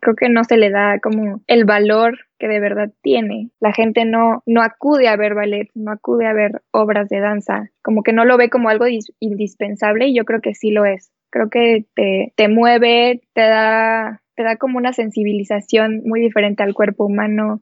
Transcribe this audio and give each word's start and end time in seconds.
creo 0.00 0.16
que 0.16 0.28
no 0.28 0.44
se 0.44 0.56
le 0.56 0.70
da 0.70 0.98
como 0.98 1.42
el 1.46 1.64
valor 1.64 2.18
que 2.38 2.48
de 2.48 2.60
verdad 2.60 2.90
tiene. 3.02 3.50
La 3.60 3.72
gente 3.72 4.04
no, 4.04 4.42
no 4.46 4.62
acude 4.62 5.08
a 5.08 5.16
ver 5.16 5.34
ballet, 5.34 5.68
no 5.74 5.92
acude 5.92 6.26
a 6.26 6.32
ver 6.32 6.62
obras 6.72 7.08
de 7.08 7.20
danza, 7.20 7.70
como 7.82 8.02
que 8.02 8.12
no 8.12 8.24
lo 8.24 8.36
ve 8.36 8.50
como 8.50 8.68
algo 8.68 8.86
indispensable 9.20 10.08
y 10.08 10.16
yo 10.16 10.24
creo 10.24 10.40
que 10.40 10.54
sí 10.54 10.70
lo 10.70 10.84
es. 10.84 11.12
Creo 11.30 11.48
que 11.48 11.84
te, 11.94 12.32
te 12.34 12.48
mueve, 12.48 13.22
te 13.34 13.42
da, 13.42 14.22
te 14.34 14.42
da 14.42 14.56
como 14.56 14.78
una 14.78 14.92
sensibilización 14.92 16.02
muy 16.04 16.20
diferente 16.20 16.62
al 16.62 16.74
cuerpo 16.74 17.04
humano. 17.04 17.60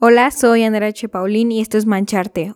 Hola, 0.00 0.30
soy 0.30 0.64
Andrea 0.64 0.88
H. 0.88 1.08
Y 1.28 1.60
esto 1.60 1.76
es 1.78 1.86
Mancharte, 1.86 2.54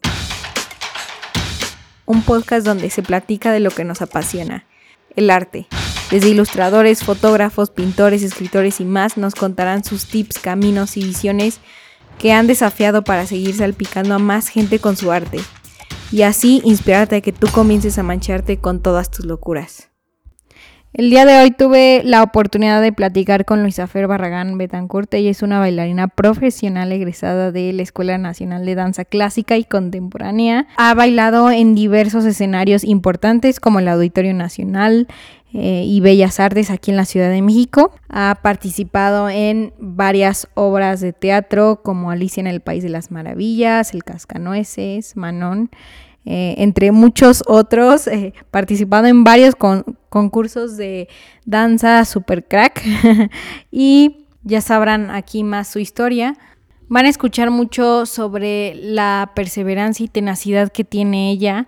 un 2.07 2.23
podcast 2.23 2.66
donde 2.66 2.91
se 2.91 3.02
platica 3.02 3.52
de 3.52 3.61
lo 3.61 3.71
que 3.71 3.84
nos 3.84 4.02
apasiona, 4.02 4.64
el 5.14 5.30
arte. 5.30 5.66
Desde 6.15 6.29
ilustradores, 6.29 7.03
fotógrafos, 7.03 7.71
pintores, 7.71 8.23
escritores 8.23 8.79
y 8.79 8.85
más 8.85 9.17
nos 9.17 9.35
contarán 9.35 9.83
sus 9.83 10.07
tips, 10.07 10.39
caminos 10.39 10.96
y 10.96 11.03
visiones 11.03 11.59
que 12.21 12.32
han 12.32 12.46
desafiado 12.46 13.03
para 13.03 13.27
seguir 13.27 13.57
salpicando 13.57 14.14
a 14.14 14.21
más 14.21 14.46
gente 14.46 14.79
con 14.79 14.96
su 14.96 15.11
arte. 15.11 15.41
Y 16.13 16.22
así 16.22 16.63
inspirarte 16.64 17.17
a 17.17 17.21
que 17.21 17.32
tú 17.32 17.49
comiences 17.50 17.99
a 17.99 18.05
mancharte 18.05 18.58
con 18.58 18.81
todas 18.81 19.11
tus 19.11 19.27
locuras. 19.27 19.89
El 20.96 21.11
día 21.11 21.26
de 21.26 21.43
hoy 21.43 21.50
tuve 21.50 22.03
la 22.04 22.22
oportunidad 22.22 22.80
de 22.80 22.93
platicar 22.93 23.44
con 23.44 23.62
Luisa 23.62 23.89
Fer 23.89 24.07
Barragán 24.07 24.57
Betancourt. 24.58 25.12
Ella 25.12 25.29
es 25.29 25.43
una 25.43 25.58
bailarina 25.58 26.07
profesional 26.07 26.93
egresada 26.93 27.50
de 27.50 27.72
la 27.72 27.82
Escuela 27.82 28.16
Nacional 28.16 28.64
de 28.64 28.76
Danza 28.76 29.04
Clásica 29.04 29.57
y 29.57 29.64
Contemporánea. 29.64 30.68
Ha 30.76 30.94
bailado 30.94 31.50
en 31.50 31.75
diversos 31.75 32.25
escenarios 32.27 32.84
importantes 32.84 33.58
como 33.58 33.80
el 33.80 33.88
Auditorio 33.88 34.34
Nacional, 34.34 35.08
eh, 35.52 35.84
y 35.84 36.00
Bellas 36.00 36.38
Artes 36.38 36.70
aquí 36.70 36.92
en 36.92 36.97
la 36.97 37.05
Ciudad 37.05 37.30
de 37.30 37.42
México. 37.42 37.92
Ha 38.08 38.38
participado 38.41 39.28
en 39.28 39.72
varias 39.78 40.48
obras 40.55 41.00
de 41.00 41.12
teatro 41.12 41.80
como 41.83 42.12
Alicia 42.12 42.41
en 42.41 42.47
el 42.47 42.61
País 42.61 42.84
de 42.84 42.88
las 42.88 43.10
Maravillas, 43.10 43.94
El 43.94 44.04
Cascanueces, 44.04 45.16
Manon. 45.16 45.70
Eh, 46.27 46.55
entre 46.58 46.91
muchos 46.91 47.42
otros, 47.47 48.06
eh, 48.06 48.33
participado 48.50 49.06
en 49.06 49.25
varios 49.25 49.55
concursos 50.08 50.78
de 50.78 51.08
danza 51.44 52.03
super 52.06 52.47
crack 52.48 52.83
y 53.70 54.25
ya 54.42 54.62
sabrán 54.62 55.11
aquí 55.11 55.44
más 55.44 55.69
su 55.69 55.81
historia. 55.81 56.34
Van 56.89 57.05
a 57.05 57.11
escuchar 57.11 57.50
mucho 57.50 58.06
sobre 58.06 58.75
la 58.75 59.33
perseverancia 59.34 60.05
y 60.05 60.08
tenacidad 60.08 60.72
que 60.72 60.84
tiene 60.84 61.31
ella, 61.31 61.66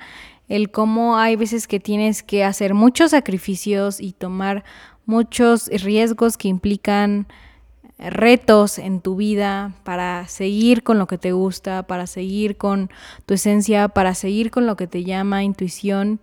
el 0.48 0.70
cómo 0.70 1.18
hay 1.18 1.36
veces 1.36 1.66
que 1.66 1.80
tienes 1.80 2.22
que 2.22 2.44
hacer 2.44 2.72
muchos 2.72 3.10
sacrificios 3.10 4.00
y 4.00 4.12
tomar 4.12 4.64
muchos 5.04 5.68
riesgos 5.68 6.36
que 6.38 6.48
implican 6.48 7.26
retos 7.98 8.78
en 8.78 9.00
tu 9.00 9.16
vida 9.16 9.72
para 9.84 10.26
seguir 10.28 10.82
con 10.82 10.98
lo 10.98 11.06
que 11.06 11.18
te 11.18 11.32
gusta, 11.32 11.84
para 11.84 12.06
seguir 12.06 12.56
con 12.56 12.90
tu 13.24 13.34
esencia, 13.34 13.88
para 13.88 14.14
seguir 14.14 14.50
con 14.50 14.66
lo 14.66 14.76
que 14.76 14.86
te 14.86 15.04
llama 15.04 15.44
intuición 15.44 16.20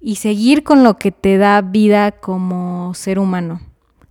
y 0.00 0.16
seguir 0.16 0.62
con 0.62 0.84
lo 0.84 0.96
que 0.96 1.10
te 1.10 1.38
da 1.38 1.60
vida 1.60 2.12
como 2.12 2.94
ser 2.94 3.18
humano. 3.18 3.60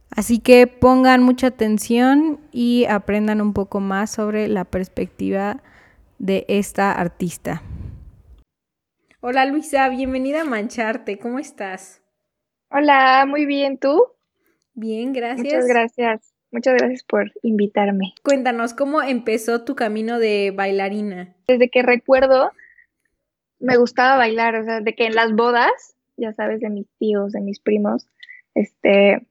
Así 0.09 0.39
que 0.39 0.67
pongan 0.67 1.23
mucha 1.23 1.47
atención 1.47 2.39
y 2.51 2.85
aprendan 2.85 3.41
un 3.41 3.53
poco 3.53 3.79
más 3.79 4.09
sobre 4.11 4.47
la 4.47 4.65
perspectiva 4.65 5.61
de 6.17 6.45
esta 6.47 6.91
artista. 6.91 7.61
Hola 9.19 9.45
Luisa, 9.45 9.87
bienvenida 9.89 10.41
a 10.41 10.45
Mancharte, 10.45 11.19
¿cómo 11.19 11.39
estás? 11.39 12.01
Hola, 12.69 13.25
muy 13.27 13.45
bien, 13.45 13.77
¿tú? 13.77 14.03
Bien, 14.73 15.13
gracias. 15.13 15.45
Muchas 15.45 15.67
gracias. 15.67 16.36
Muchas 16.51 16.75
gracias 16.75 17.03
por 17.03 17.31
invitarme. 17.43 18.13
Cuéntanos, 18.23 18.73
¿cómo 18.73 19.01
empezó 19.01 19.63
tu 19.63 19.75
camino 19.75 20.17
de 20.17 20.53
bailarina? 20.55 21.35
Desde 21.47 21.69
que 21.69 21.81
recuerdo, 21.81 22.51
me 23.59 23.77
gustaba 23.77 24.17
bailar, 24.17 24.55
o 24.55 24.63
sea, 24.63 24.81
de 24.81 24.95
que 24.95 25.05
en 25.05 25.15
las 25.15 25.33
bodas, 25.33 25.95
ya 26.15 26.31
sabes, 26.33 26.61
de 26.61 26.69
mis 26.69 26.87
tíos, 26.99 27.33
de 27.33 27.41
mis 27.41 27.59
primos, 27.59 28.07
este, 28.55 29.25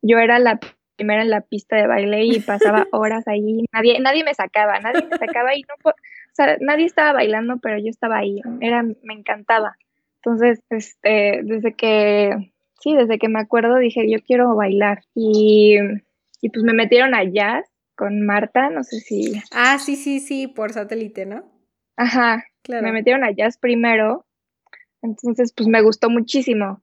yo 0.00 0.18
era 0.18 0.38
la 0.38 0.60
primera 0.96 1.22
en 1.22 1.30
la 1.30 1.40
pista 1.40 1.76
de 1.76 1.86
baile 1.86 2.24
y 2.24 2.40
pasaba 2.40 2.86
horas 2.92 3.26
ahí, 3.26 3.64
nadie, 3.72 3.98
nadie 4.00 4.22
me 4.22 4.34
sacaba, 4.34 4.78
nadie 4.80 5.06
me 5.10 5.16
sacaba 5.18 5.54
y 5.54 5.62
no, 5.62 5.74
o 5.84 5.94
sea, 6.32 6.56
nadie 6.60 6.86
estaba 6.86 7.12
bailando, 7.12 7.58
pero 7.58 7.78
yo 7.78 7.88
estaba 7.88 8.18
ahí, 8.18 8.40
era, 8.60 8.82
me 8.82 9.14
encantaba. 9.14 9.76
Entonces, 10.16 10.60
este, 10.68 11.40
desde 11.42 11.74
que, 11.74 12.52
sí, 12.80 12.94
desde 12.94 13.18
que 13.18 13.28
me 13.28 13.40
acuerdo 13.40 13.76
dije, 13.76 14.10
yo 14.10 14.18
quiero 14.22 14.54
bailar 14.54 15.02
y 15.14 15.78
y 16.40 16.50
pues 16.50 16.64
me 16.64 16.72
metieron 16.72 17.14
a 17.14 17.24
jazz 17.24 17.66
con 17.96 18.24
Marta, 18.24 18.70
no 18.70 18.82
sé 18.82 19.00
si... 19.00 19.32
Ah, 19.52 19.78
sí, 19.78 19.96
sí, 19.96 20.20
sí, 20.20 20.46
por 20.46 20.72
satélite, 20.72 21.26
¿no? 21.26 21.44
Ajá, 21.96 22.44
claro. 22.62 22.86
Me 22.86 22.92
metieron 22.92 23.24
a 23.24 23.30
jazz 23.30 23.58
primero, 23.58 24.24
entonces 25.02 25.52
pues 25.54 25.68
me 25.68 25.82
gustó 25.82 26.08
muchísimo, 26.08 26.82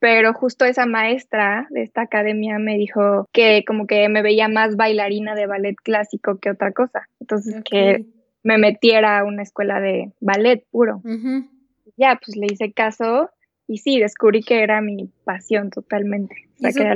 pero 0.00 0.34
justo 0.34 0.64
esa 0.64 0.86
maestra 0.86 1.66
de 1.70 1.82
esta 1.82 2.02
academia 2.02 2.58
me 2.58 2.76
dijo 2.76 3.28
que 3.32 3.64
como 3.66 3.86
que 3.86 4.08
me 4.08 4.22
veía 4.22 4.48
más 4.48 4.76
bailarina 4.76 5.34
de 5.34 5.46
ballet 5.46 5.76
clásico 5.76 6.38
que 6.38 6.50
otra 6.50 6.72
cosa, 6.72 7.08
entonces 7.20 7.62
que 7.64 8.06
me 8.42 8.58
metiera 8.58 9.18
a 9.18 9.24
una 9.24 9.42
escuela 9.42 9.80
de 9.80 10.12
ballet 10.20 10.64
puro. 10.70 11.02
Ya, 11.96 12.20
pues 12.24 12.36
le 12.36 12.46
hice 12.46 12.72
caso 12.72 13.30
y 13.66 13.78
sí, 13.78 13.98
descubrí 13.98 14.42
que 14.42 14.62
era 14.62 14.80
mi 14.80 15.10
pasión 15.24 15.70
totalmente. 15.70 16.45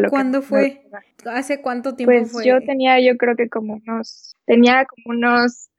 ¿Cuándo 0.08 0.42
fue? 0.42 0.82
¿Hace 1.26 1.60
cuánto 1.60 1.94
tiempo 1.94 2.12
pues 2.12 2.32
fue? 2.32 2.46
yo 2.46 2.60
tenía, 2.60 3.00
yo 3.00 3.16
creo 3.16 3.36
que 3.36 3.48
como 3.48 3.74
unos, 3.74 4.36
tenía 4.46 4.86
como 4.86 5.16
unos, 5.16 5.70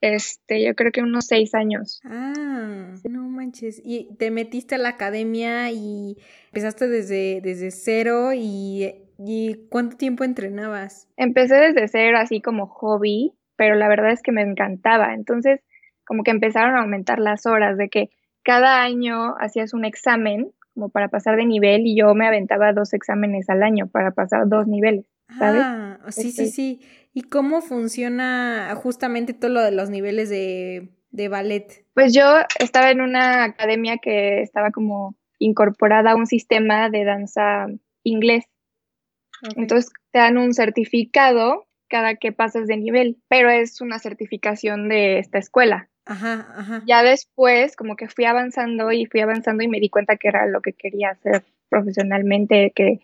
este, 0.00 0.64
yo 0.64 0.74
creo 0.74 0.92
que 0.92 1.02
unos 1.02 1.26
seis 1.26 1.54
años. 1.54 2.00
Ah, 2.04 2.94
no 3.08 3.28
manches. 3.28 3.80
¿Y 3.84 4.14
te 4.16 4.30
metiste 4.30 4.74
a 4.74 4.78
la 4.78 4.90
academia 4.90 5.70
y 5.70 6.16
empezaste 6.46 6.88
desde, 6.88 7.40
desde 7.42 7.70
cero 7.70 8.32
y, 8.34 8.94
y 9.18 9.66
cuánto 9.68 9.96
tiempo 9.96 10.24
entrenabas? 10.24 11.08
Empecé 11.16 11.56
desde 11.56 11.88
cero, 11.88 12.18
así 12.20 12.40
como 12.40 12.66
hobby, 12.66 13.32
pero 13.56 13.74
la 13.74 13.88
verdad 13.88 14.12
es 14.12 14.22
que 14.22 14.32
me 14.32 14.42
encantaba. 14.42 15.14
Entonces, 15.14 15.60
como 16.04 16.24
que 16.24 16.30
empezaron 16.30 16.76
a 16.76 16.80
aumentar 16.80 17.18
las 17.18 17.46
horas 17.46 17.78
de 17.78 17.88
que 17.88 18.10
cada 18.42 18.82
año 18.82 19.34
hacías 19.38 19.74
un 19.74 19.84
examen 19.84 20.52
como 20.74 20.88
para 20.88 21.08
pasar 21.08 21.36
de 21.36 21.46
nivel 21.46 21.86
y 21.86 21.96
yo 21.96 22.14
me 22.14 22.26
aventaba 22.26 22.72
dos 22.72 22.92
exámenes 22.92 23.48
al 23.50 23.62
año 23.62 23.88
para 23.88 24.12
pasar 24.12 24.48
dos 24.48 24.66
niveles, 24.66 25.06
¿sabes? 25.38 25.62
Ah, 25.64 25.98
sí, 26.08 26.30
sí, 26.32 26.48
sí. 26.48 26.80
¿Y 27.12 27.22
cómo 27.22 27.60
funciona 27.60 28.72
justamente 28.76 29.34
todo 29.34 29.50
lo 29.50 29.62
de 29.62 29.72
los 29.72 29.90
niveles 29.90 30.30
de, 30.30 30.90
de 31.10 31.28
ballet? 31.28 31.84
Pues 31.94 32.14
yo 32.14 32.24
estaba 32.58 32.90
en 32.90 33.00
una 33.00 33.44
academia 33.44 33.98
que 33.98 34.42
estaba 34.42 34.70
como 34.70 35.16
incorporada 35.38 36.12
a 36.12 36.16
un 36.16 36.26
sistema 36.26 36.88
de 36.90 37.04
danza 37.04 37.66
inglés. 38.04 38.44
Entonces 39.56 39.90
te 40.12 40.18
dan 40.18 40.38
un 40.38 40.52
certificado 40.52 41.66
cada 41.88 42.14
que 42.14 42.30
pasas 42.30 42.68
de 42.68 42.76
nivel, 42.76 43.18
pero 43.28 43.50
es 43.50 43.80
una 43.80 43.98
certificación 43.98 44.88
de 44.88 45.18
esta 45.18 45.38
escuela. 45.38 45.88
Ajá, 46.10 46.44
ajá. 46.56 46.82
Ya 46.86 47.04
después, 47.04 47.76
como 47.76 47.94
que 47.94 48.08
fui 48.08 48.24
avanzando 48.24 48.90
y 48.90 49.06
fui 49.06 49.20
avanzando 49.20 49.62
y 49.62 49.68
me 49.68 49.78
di 49.78 49.88
cuenta 49.88 50.16
que 50.16 50.26
era 50.26 50.44
lo 50.46 50.60
que 50.60 50.72
quería 50.72 51.10
hacer 51.10 51.44
profesionalmente, 51.68 52.72
que 52.74 52.98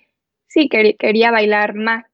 sí, 0.49 0.69
quería 0.69 1.31
bailar 1.31 1.77
más. 1.77 2.05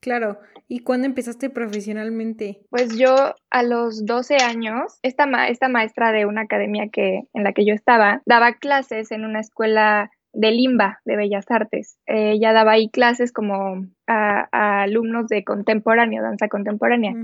Claro. 0.00 0.38
¿Y 0.68 0.80
cuándo 0.80 1.08
empezaste 1.08 1.50
profesionalmente? 1.50 2.60
Pues 2.70 2.96
yo 2.96 3.34
a 3.50 3.62
los 3.64 4.06
12 4.06 4.36
años, 4.36 5.00
esta, 5.02 5.48
esta 5.48 5.68
maestra 5.68 6.12
de 6.12 6.26
una 6.26 6.42
academia 6.42 6.90
que, 6.92 7.22
en 7.34 7.42
la 7.42 7.52
que 7.52 7.66
yo 7.66 7.74
estaba, 7.74 8.22
daba 8.24 8.54
clases 8.54 9.10
en 9.10 9.24
una 9.24 9.40
escuela 9.40 10.12
de 10.32 10.52
Limba, 10.52 11.00
de 11.04 11.16
Bellas 11.16 11.46
Artes. 11.48 11.98
ella 12.06 12.52
daba 12.52 12.72
ahí 12.72 12.88
clases 12.88 13.32
como 13.32 13.84
a, 14.06 14.82
alumnos 14.82 15.26
de 15.26 15.42
contemporáneo, 15.42 16.22
danza 16.22 16.46
contemporánea 16.46 17.14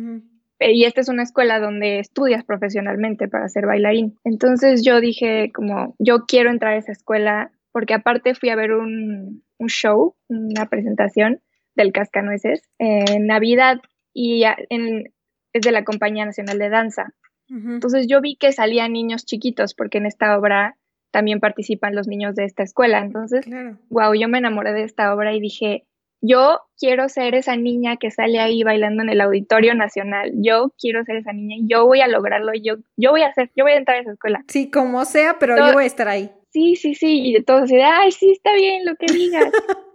y 0.59 0.85
esta 0.85 1.01
es 1.01 1.09
una 1.09 1.23
escuela 1.23 1.59
donde 1.59 1.99
estudias 1.99 2.45
profesionalmente 2.45 3.29
para 3.29 3.49
ser 3.49 3.67
bailarín. 3.67 4.19
Entonces 4.25 4.85
yo 4.85 5.01
dije 5.01 5.51
como, 5.53 5.97
yo 5.99 6.25
quiero 6.27 6.51
entrar 6.51 6.75
a 6.75 6.79
esa 6.79 6.93
escuela 6.93 7.51
porque 7.73 7.95
aparte 7.95 8.35
fui 8.35 8.51
a 8.51 8.57
ver 8.57 8.73
un, 8.73 9.43
show, 9.67 10.15
una 10.29 10.67
presentación 10.67 11.41
del 11.75 11.93
Cascanueces 11.93 12.69
en 12.79 13.27
Navidad 13.27 13.79
y 14.13 14.45
es 14.45 15.63
de 15.63 15.73
la 15.73 15.85
Compañía 15.85 16.27
Nacional 16.27 16.59
de 16.59 16.69
Danza. 16.69 17.15
Entonces 17.49 18.07
yo 18.09 18.21
vi 18.23 18.37
que 18.37 18.53
salían 18.53 18.93
niños 18.93 19.27
chiquitos 19.27 19.75
porque 19.75 19.99
en 19.99 20.07
esta 20.07 20.39
obra 20.39 20.77
también 21.11 21.39
participan 21.39 21.95
los 21.95 22.09
niños 22.09 22.35
de 22.35 22.45
esta 22.45 22.63
escuela. 22.63 23.01
Entonces, 23.01 23.47
wow, 23.91 24.15
yo 24.15 24.29
me 24.29 24.39
enamoré 24.39 24.73
de 24.73 24.85
esta 24.85 25.15
obra 25.15 25.35
y 25.35 25.41
dije, 25.41 25.85
yo 26.23 26.61
quiero 26.79 27.09
ser 27.09 27.35
esa 27.35 27.57
niña 27.57 27.97
que 27.97 28.13
sale 28.13 28.39
ahí 28.39 28.63
bailando 28.63 29.03
en 29.03 29.11
el 29.11 29.21
Auditorio 29.21 29.75
Nacional. 29.75 30.33
Yo 30.37 30.73
quiero 30.79 31.05
ser 31.05 31.17
esa 31.17 31.33
niña 31.33 31.57
y 31.59 31.69
yo 31.69 31.85
voy 31.85 32.01
a 32.01 32.07
lograrlo. 32.07 32.53
Yo, 32.55 32.77
yo 32.97 33.11
voy 33.11 33.23
a 33.23 33.29
hacer, 33.29 33.51
yo 33.57 33.65
voy 33.65 33.73
a 33.73 33.77
entrar 33.77 33.99
a 33.99 34.01
esa 34.03 34.13
escuela. 34.13 34.45
Sí, 34.47 34.71
como 34.71 35.05
sea, 35.05 35.39
pero 35.41 35.57
yo 35.57 35.73
voy 35.73 35.83
a 35.83 35.87
estar 35.87 36.07
ahí. 36.07 36.31
Sí, 36.51 36.77
sí, 36.77 36.95
sí. 36.95 37.35
Y 37.35 37.43
todos 37.43 37.63
así 37.63 37.77
de, 37.77 37.83
ay, 37.83 38.13
sí, 38.13 38.31
está 38.31 38.55
bien 38.55 38.85
lo 38.87 38.95
que 38.95 39.13
digas. 39.13 39.51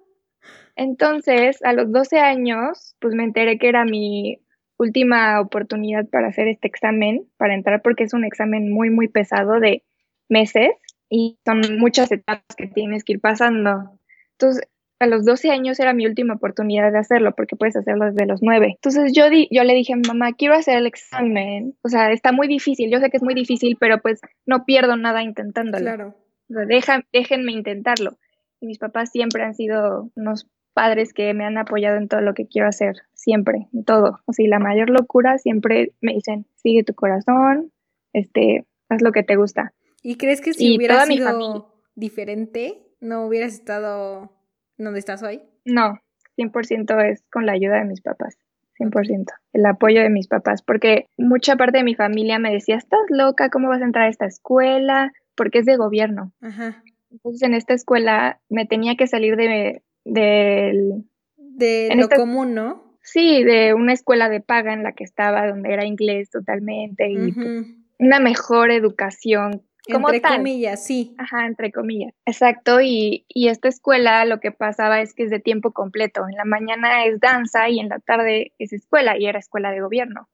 Entonces, 0.76 1.64
a 1.64 1.74
los 1.74 1.92
12 1.92 2.20
años, 2.20 2.96
pues 3.00 3.16
me 3.16 3.24
enteré 3.24 3.58
que 3.58 3.70
era 3.70 3.86
mi 3.86 4.40
última 4.78 5.40
oportunidad 5.40 6.08
para 6.08 6.28
hacer 6.28 6.48
este 6.50 6.68
examen, 6.68 7.26
para 7.38 7.56
entrar, 7.56 7.82
porque 7.82 8.04
es 8.04 8.14
un 8.14 8.26
examen 8.26 8.72
muy, 8.72 8.90
muy 8.90 9.08
pesado 9.08 9.60
de 9.60 9.84
meses 10.30 10.70
y 11.10 11.40
son 11.46 11.62
muchas 11.80 12.12
etapas 12.12 12.56
que 12.56 12.68
tienes 12.68 13.04
que 13.04 13.14
ir 13.14 13.22
pasando. 13.22 13.98
Entonces, 14.34 14.68
a 15.00 15.08
los 15.08 15.26
12 15.26 15.52
años 15.52 15.80
era 15.80 15.94
mi 15.94 16.06
última 16.06 16.36
oportunidad 16.36 16.92
de 16.92 16.98
hacerlo, 16.98 17.34
porque 17.36 17.56
puedes 17.56 17.76
hacerlo 17.76 18.06
desde 18.06 18.26
los 18.26 18.42
9. 18.42 18.74
Entonces 18.76 19.14
yo, 19.14 19.30
di, 19.30 19.48
yo 19.52 19.64
le 19.64 19.76
dije 19.76 19.94
a 19.94 19.98
mi 19.98 20.08
mamá, 20.08 20.34
quiero 20.34 20.56
hacer 20.56 20.78
el 20.78 20.88
examen. 20.88 21.76
O 21.84 21.90
sea, 21.90 22.12
está 22.12 22.32
muy 22.32 22.48
difícil, 22.48 22.92
yo 22.92 23.00
sé 23.00 23.10
que 23.10 23.18
es 23.18 23.24
muy 23.24 23.34
difícil, 23.34 23.78
pero 23.80 24.02
pues 24.02 24.20
no 24.46 24.66
pierdo 24.66 24.96
nada 24.98 25.22
intentándolo. 25.22 25.86
Claro. 25.86 26.16
O 26.50 26.82
sea, 26.82 27.04
déjenme 27.12 27.52
intentarlo. 27.52 28.18
Y 28.60 28.68
mis 28.68 28.80
papás 28.80 29.12
siempre 29.12 29.44
han 29.44 29.54
sido 29.54 30.10
unos 30.16 30.50
padres 30.74 31.14
que 31.14 31.34
me 31.34 31.44
han 31.44 31.58
apoyado 31.58 31.98
en 31.98 32.08
todo 32.08 32.22
lo 32.22 32.34
que 32.34 32.48
quiero 32.48 32.68
hacer, 32.68 32.96
siempre, 33.14 33.68
en 33.74 33.84
todo. 33.84 34.20
O 34.26 34.34
sea, 34.34 34.48
la 34.48 34.60
mayor 34.60 34.90
locura 34.90 35.38
siempre 35.38 35.94
me 36.02 36.14
dicen, 36.14 36.46
sigue 36.56 36.84
tu 36.84 36.94
corazón, 36.94 37.72
este, 38.14 38.66
haz 38.90 39.02
lo 39.02 39.12
que 39.12 39.24
te 39.24 39.36
gusta. 39.36 39.74
¿Y 40.04 40.16
crees 40.16 40.42
que 40.42 40.54
si 40.54 40.78
hubiera 40.78 41.06
sido 41.06 41.74
diferente, 41.96 42.88
no 43.02 43.26
hubieras 43.26 43.54
estado 43.54 44.37
donde 44.78 45.00
estás 45.00 45.24
hoy? 45.24 45.42
No, 45.66 46.00
100% 46.38 47.12
es 47.12 47.24
con 47.32 47.46
la 47.46 47.54
ayuda 47.54 47.78
de 47.78 47.86
mis 47.86 48.02
papás. 48.02 48.38
100%, 48.80 49.26
el 49.54 49.66
apoyo 49.66 50.02
de 50.02 50.10
mis 50.10 50.28
papás, 50.28 50.62
porque 50.62 51.08
mucha 51.18 51.56
parte 51.56 51.80
de 51.80 51.84
mi 51.84 51.96
familia 51.96 52.38
me 52.38 52.54
decía, 52.54 52.76
estás 52.76 53.00
loca, 53.10 53.50
¿cómo 53.50 53.70
vas 53.70 53.82
a 53.82 53.86
entrar 53.86 54.06
a 54.06 54.10
esta 54.10 54.28
escuela? 54.28 55.12
Porque 55.36 55.60
es 55.60 55.66
de 55.66 55.78
gobierno. 55.78 56.32
Ajá. 56.42 56.84
Entonces 57.10 57.42
en 57.42 57.54
esta 57.56 57.74
escuela 57.74 58.40
me 58.50 58.66
tenía 58.66 58.96
que 58.96 59.08
salir 59.08 59.36
de, 59.36 59.82
del... 60.06 61.06
De 61.38 61.92
lo 61.96 62.08
común, 62.10 62.54
¿no? 62.54 62.88
Sí, 63.02 63.44
de 63.44 63.74
una 63.74 63.94
escuela 63.94 64.30
de 64.30 64.42
paga 64.42 64.74
en 64.74 64.84
la 64.84 64.92
que 64.92 65.06
estaba, 65.06 65.48
donde 65.48 65.74
era 65.74 65.86
inglés 65.86 66.30
totalmente 66.30 67.10
y 67.10 67.32
pues, 67.32 67.66
una 68.00 68.20
mejor 68.20 68.70
educación 68.70 69.64
entre 69.88 70.22
comillas, 70.22 70.86
sí. 70.86 71.16
Ajá, 71.18 71.46
entre 71.46 71.72
comillas. 71.72 72.14
Exacto, 72.26 72.82
y, 72.82 73.26
y 73.28 73.48
esta 73.48 73.68
escuela 73.68 74.26
lo 74.26 74.40
que 74.40 74.52
pasaba 74.52 75.02
es 75.02 75.14
que 75.14 75.24
es 75.24 75.30
de 75.30 75.40
tiempo 75.40 75.72
completo. 75.72 76.28
En 76.30 76.36
la 76.36 76.46
mañana 76.46 77.06
es 77.06 77.20
danza 77.20 77.70
y 77.70 77.80
en 77.80 77.90
la 77.90 78.00
tarde 78.00 78.54
es 78.60 78.74
escuela 78.74 79.18
y 79.18 79.26
era 79.26 79.40
escuela 79.40 79.72
de 79.72 79.82
gobierno. 79.82 80.28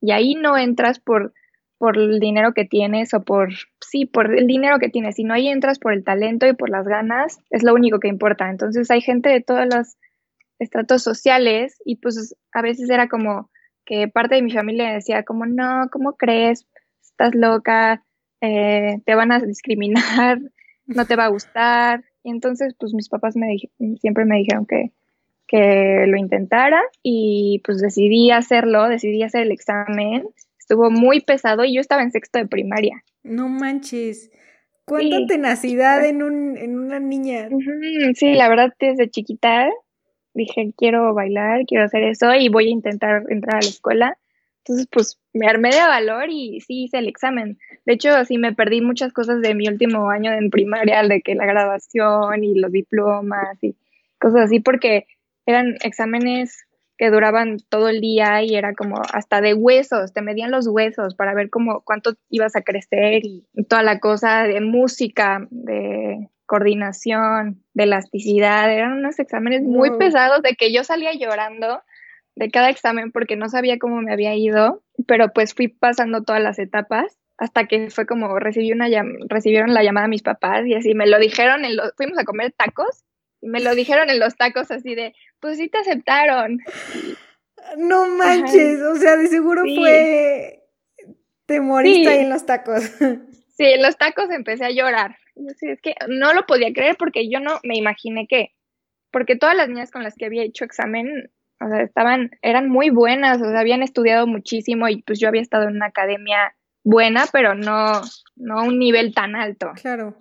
Y 0.00 0.12
ahí 0.12 0.34
no 0.34 0.56
entras 0.56 0.98
por, 0.98 1.32
por 1.78 1.96
el 1.98 2.20
dinero 2.20 2.54
que 2.54 2.64
tienes 2.64 3.12
o 3.14 3.22
por, 3.22 3.50
sí, 3.80 4.06
por 4.06 4.34
el 4.36 4.46
dinero 4.46 4.78
que 4.78 4.88
tienes, 4.88 5.16
sino 5.16 5.34
ahí 5.34 5.48
entras 5.48 5.78
por 5.78 5.92
el 5.92 6.04
talento 6.04 6.46
y 6.46 6.54
por 6.54 6.70
las 6.70 6.86
ganas, 6.86 7.38
es 7.50 7.62
lo 7.62 7.74
único 7.74 8.00
que 8.00 8.08
importa. 8.08 8.50
Entonces 8.50 8.90
hay 8.90 9.00
gente 9.00 9.28
de 9.28 9.40
todos 9.40 9.66
los 9.66 9.96
estratos 10.58 11.02
sociales 11.02 11.76
y 11.84 11.96
pues 11.96 12.36
a 12.52 12.62
veces 12.62 12.88
era 12.88 13.08
como 13.08 13.50
que 13.84 14.08
parte 14.08 14.36
de 14.36 14.42
mi 14.42 14.52
familia 14.52 14.92
decía 14.92 15.24
como, 15.24 15.46
no, 15.46 15.88
¿cómo 15.90 16.14
crees? 16.16 16.66
Estás 17.02 17.34
loca, 17.34 18.04
eh, 18.42 18.98
te 19.06 19.14
van 19.14 19.32
a 19.32 19.38
discriminar, 19.38 20.38
no 20.86 21.06
te 21.06 21.16
va 21.16 21.24
a 21.24 21.28
gustar. 21.28 22.04
Y 22.22 22.30
entonces, 22.30 22.74
pues 22.78 22.92
mis 22.92 23.08
papás 23.08 23.36
me 23.36 23.56
siempre 24.00 24.26
me 24.26 24.36
dijeron 24.36 24.66
que, 24.66 24.92
que 25.46 26.04
lo 26.06 26.16
intentara 26.18 26.82
y 27.02 27.62
pues 27.64 27.80
decidí 27.80 28.30
hacerlo, 28.30 28.88
decidí 28.88 29.22
hacer 29.22 29.42
el 29.42 29.52
examen. 29.52 30.28
Estuvo 30.58 30.90
muy 30.90 31.20
pesado 31.20 31.64
y 31.64 31.74
yo 31.74 31.80
estaba 31.80 32.02
en 32.02 32.10
sexto 32.10 32.38
de 32.38 32.46
primaria. 32.46 33.02
No 33.22 33.48
manches. 33.48 34.30
¿Cuánta 34.84 35.16
tenacidad 35.26 36.04
en, 36.04 36.22
un, 36.22 36.56
en 36.58 36.78
una 36.78 36.98
niña? 36.98 37.48
Sí, 38.14 38.34
la 38.34 38.48
verdad, 38.48 38.72
desde 38.78 39.08
chiquita 39.08 39.70
dije, 40.34 40.72
quiero 40.76 41.14
bailar, 41.14 41.64
quiero 41.66 41.84
hacer 41.84 42.02
eso 42.04 42.34
y 42.34 42.48
voy 42.48 42.68
a 42.68 42.70
intentar 42.70 43.24
entrar 43.28 43.56
a 43.56 43.60
la 43.60 43.68
escuela. 43.68 44.18
Entonces, 44.64 44.86
pues 44.90 45.18
me 45.32 45.48
armé 45.48 45.70
de 45.70 45.80
valor 45.80 46.30
y 46.30 46.60
sí 46.60 46.84
hice 46.84 46.98
el 46.98 47.08
examen. 47.08 47.58
De 47.84 47.94
hecho, 47.94 48.24
sí 48.24 48.38
me 48.38 48.54
perdí 48.54 48.80
muchas 48.80 49.12
cosas 49.12 49.40
de 49.40 49.54
mi 49.54 49.66
último 49.66 50.08
año 50.10 50.32
en 50.32 50.50
primaria, 50.50 51.02
de 51.02 51.20
que 51.20 51.34
la 51.34 51.46
graduación 51.46 52.44
y 52.44 52.54
los 52.54 52.70
diplomas 52.70 53.58
y 53.60 53.74
cosas 54.20 54.42
así, 54.42 54.60
porque 54.60 55.06
eran 55.46 55.74
exámenes 55.82 56.64
que 56.96 57.10
duraban 57.10 57.56
todo 57.68 57.88
el 57.88 58.00
día 58.00 58.44
y 58.44 58.54
era 58.54 58.74
como 58.74 59.02
hasta 59.12 59.40
de 59.40 59.54
huesos, 59.54 60.12
te 60.12 60.22
medían 60.22 60.52
los 60.52 60.68
huesos 60.68 61.16
para 61.16 61.34
ver 61.34 61.50
cómo 61.50 61.80
cuánto 61.80 62.14
ibas 62.30 62.54
a 62.54 62.62
crecer 62.62 63.24
y 63.24 63.44
toda 63.68 63.82
la 63.82 63.98
cosa 63.98 64.44
de 64.44 64.60
música, 64.60 65.48
de 65.50 66.28
coordinación, 66.46 67.64
de 67.74 67.84
elasticidad, 67.84 68.70
eran 68.70 68.92
unos 68.92 69.18
exámenes 69.18 69.62
muy 69.62 69.90
pesados 69.98 70.42
de 70.42 70.54
que 70.54 70.72
yo 70.72 70.84
salía 70.84 71.12
llorando 71.14 71.82
de 72.34 72.50
cada 72.50 72.70
examen 72.70 73.12
porque 73.12 73.36
no 73.36 73.48
sabía 73.48 73.78
cómo 73.78 74.00
me 74.00 74.12
había 74.12 74.34
ido, 74.34 74.82
pero 75.06 75.32
pues 75.32 75.54
fui 75.54 75.68
pasando 75.68 76.22
todas 76.22 76.42
las 76.42 76.58
etapas 76.58 77.18
hasta 77.38 77.66
que 77.66 77.90
fue 77.90 78.06
como 78.06 78.38
recibí 78.38 78.72
una 78.72 78.88
recibieron 79.28 79.74
la 79.74 79.82
llamada 79.82 80.08
mis 80.08 80.22
papás 80.22 80.66
y 80.66 80.74
así 80.74 80.94
me 80.94 81.06
lo 81.06 81.18
dijeron 81.18 81.64
en 81.64 81.76
los 81.76 81.92
fuimos 81.96 82.18
a 82.18 82.24
comer 82.24 82.52
tacos 82.52 83.04
y 83.40 83.48
me 83.48 83.60
lo 83.60 83.74
dijeron 83.74 84.10
en 84.10 84.18
los 84.18 84.36
tacos 84.36 84.70
así 84.70 84.94
de, 84.94 85.14
pues 85.40 85.58
sí 85.58 85.68
te 85.68 85.78
aceptaron. 85.78 86.58
No 87.76 88.08
manches, 88.08 88.80
o 88.82 88.96
sea, 88.96 89.16
de 89.16 89.28
seguro 89.28 89.62
fue 89.62 90.62
te 91.46 91.60
moriste 91.60 92.08
ahí 92.08 92.20
en 92.20 92.30
los 92.30 92.46
tacos. 92.46 92.82
Sí, 93.54 93.64
en 93.64 93.82
los 93.82 93.98
tacos 93.98 94.30
empecé 94.30 94.64
a 94.64 94.70
llorar. 94.70 95.18
es 95.60 95.80
que 95.82 95.94
no 96.08 96.32
lo 96.32 96.46
podía 96.46 96.72
creer 96.72 96.96
porque 96.98 97.28
yo 97.28 97.38
no 97.38 97.60
me 97.62 97.76
imaginé 97.76 98.26
que, 98.26 98.54
porque 99.10 99.36
todas 99.36 99.54
las 99.54 99.68
niñas 99.68 99.90
con 99.90 100.02
las 100.02 100.14
que 100.14 100.24
había 100.24 100.42
hecho 100.42 100.64
examen 100.64 101.30
o 101.64 101.68
sea, 101.68 101.82
estaban, 101.82 102.30
eran 102.42 102.68
muy 102.68 102.90
buenas, 102.90 103.40
o 103.40 103.50
sea, 103.50 103.60
habían 103.60 103.82
estudiado 103.82 104.26
muchísimo 104.26 104.88
y 104.88 105.02
pues 105.02 105.18
yo 105.20 105.28
había 105.28 105.42
estado 105.42 105.68
en 105.68 105.76
una 105.76 105.86
academia 105.86 106.54
buena, 106.84 107.26
pero 107.32 107.54
no, 107.54 108.00
no 108.36 108.58
a 108.58 108.62
un 108.62 108.78
nivel 108.78 109.14
tan 109.14 109.36
alto. 109.36 109.72
Claro. 109.80 110.16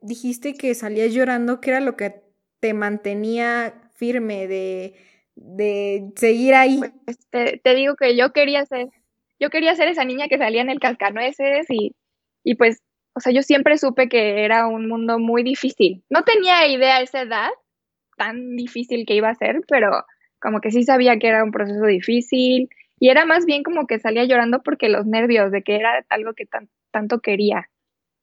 Dijiste 0.00 0.54
que 0.54 0.74
salías 0.74 1.12
llorando, 1.12 1.60
¿qué 1.60 1.70
era 1.70 1.80
lo 1.80 1.96
que 1.96 2.22
te 2.60 2.74
mantenía 2.74 3.74
firme 3.94 4.46
de, 4.46 4.94
de 5.34 6.12
seguir 6.16 6.54
ahí? 6.54 6.80
Pues, 7.04 7.18
te, 7.30 7.60
te, 7.62 7.74
digo 7.74 7.96
que 7.96 8.16
yo 8.16 8.32
quería 8.32 8.64
ser, 8.66 8.88
yo 9.40 9.50
quería 9.50 9.74
ser 9.74 9.88
esa 9.88 10.04
niña 10.04 10.28
que 10.28 10.38
salía 10.38 10.62
en 10.62 10.70
el 10.70 10.80
cascanueces 10.80 11.66
y, 11.70 11.94
y 12.42 12.54
pues, 12.56 12.82
o 13.16 13.20
sea, 13.20 13.32
yo 13.32 13.42
siempre 13.42 13.78
supe 13.78 14.08
que 14.08 14.44
era 14.44 14.66
un 14.66 14.88
mundo 14.88 15.18
muy 15.18 15.42
difícil. 15.42 16.04
No 16.10 16.22
tenía 16.22 16.66
idea 16.66 16.96
a 16.96 17.02
esa 17.02 17.22
edad 17.22 17.50
tan 18.16 18.56
difícil 18.56 19.06
que 19.06 19.14
iba 19.14 19.28
a 19.28 19.34
ser, 19.34 19.60
pero 19.68 20.04
como 20.44 20.60
que 20.60 20.70
sí 20.70 20.84
sabía 20.84 21.18
que 21.18 21.28
era 21.28 21.42
un 21.42 21.52
proceso 21.52 21.86
difícil 21.86 22.68
y 23.00 23.08
era 23.08 23.24
más 23.24 23.46
bien 23.46 23.62
como 23.62 23.86
que 23.86 23.98
salía 23.98 24.24
llorando 24.24 24.62
porque 24.62 24.90
los 24.90 25.06
nervios 25.06 25.50
de 25.50 25.62
que 25.62 25.74
era 25.74 26.04
algo 26.10 26.34
que 26.34 26.46
tanto 26.90 27.20
quería. 27.20 27.70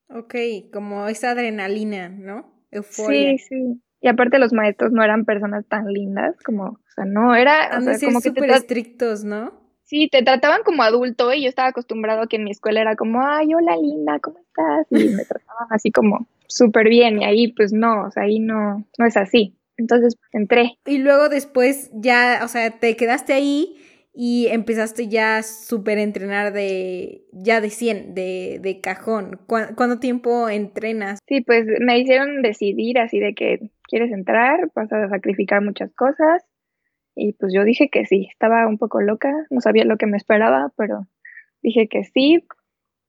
Ok, 0.08 0.36
como 0.72 1.08
esa 1.08 1.32
adrenalina, 1.32 2.10
¿no? 2.10 2.46
Euforia. 2.70 3.32
Sí, 3.32 3.38
sí. 3.40 3.82
Y 4.02 4.08
aparte 4.08 4.38
los 4.38 4.54
maestros 4.54 4.92
no 4.92 5.04
eran 5.04 5.26
personas 5.26 5.66
tan 5.68 5.88
lindas 5.88 6.36
como, 6.44 6.66
o 6.66 6.92
sea, 6.96 7.06
no, 7.06 7.36
era... 7.36 7.78
o 7.78 7.82
sea, 7.82 7.98
como 8.00 8.22
súper 8.22 8.52
estrictos, 8.52 9.24
¿no? 9.24 9.60
Sí, 9.84 10.08
te 10.08 10.22
trataban 10.22 10.62
como 10.64 10.84
adulto 10.84 11.34
y 11.34 11.44
yo 11.44 11.50
estaba 11.50 11.70
acostumbrado 11.70 12.22
a 12.22 12.28
que 12.28 12.36
en 12.36 12.44
mi 12.44 12.52
escuela 12.52 12.82
era 12.82 12.96
como, 12.96 13.20
ay, 13.26 13.54
hola 13.56 13.76
linda, 13.78 14.20
¿cómo 14.20 14.38
estás? 14.38 14.88
Y 14.92 15.10
me 15.10 15.26
trataban 15.26 15.68
así 15.72 15.92
como 15.92 16.28
súper 16.48 16.88
bien 16.88 17.20
y 17.20 17.26
ahí 17.26 17.52
pues 17.52 17.74
no, 17.74 18.04
o 18.04 18.12
sea, 18.12 18.24
ahí 18.24 18.40
no, 18.40 18.86
no 18.98 19.06
es 19.06 19.18
así. 19.18 19.58
Entonces 19.82 20.16
pues, 20.16 20.30
entré. 20.34 20.78
Y 20.86 21.00
luego 21.00 21.28
después 21.28 21.90
ya, 21.94 22.42
o 22.44 22.48
sea, 22.48 22.70
te 22.80 22.96
quedaste 22.96 23.34
ahí 23.34 23.76
y 24.14 24.48
empezaste 24.48 25.08
ya 25.08 25.42
súper 25.42 25.98
entrenar 25.98 26.54
de, 26.54 27.26
ya 27.32 27.62
de 27.62 27.70
100, 27.70 28.14
de, 28.14 28.60
de 28.62 28.80
cajón. 28.80 29.40
¿Cuánto 29.48 30.00
tiempo 30.00 30.50
entrenas? 30.50 31.20
Sí, 31.28 31.42
pues 31.42 31.66
me 31.80 31.98
hicieron 31.98 32.42
decidir 32.42 33.00
así 33.00 33.20
de 33.20 33.34
que 33.34 33.72
quieres 33.84 34.12
entrar, 34.12 34.72
vas 34.76 34.92
a 34.94 35.10
sacrificar 35.10 35.64
muchas 35.64 35.92
cosas. 35.94 36.46
Y 37.16 37.34
pues 37.34 37.52
yo 37.54 37.64
dije 37.64 37.90
que 37.90 38.06
sí, 38.06 38.28
estaba 38.32 38.68
un 38.68 38.78
poco 38.78 39.02
loca, 39.02 39.34
no 39.50 39.62
sabía 39.62 39.84
lo 39.84 39.98
que 39.98 40.06
me 40.06 40.18
esperaba, 40.18 40.72
pero 40.78 41.08
dije 41.62 41.88
que 41.88 42.04
sí. 42.04 42.46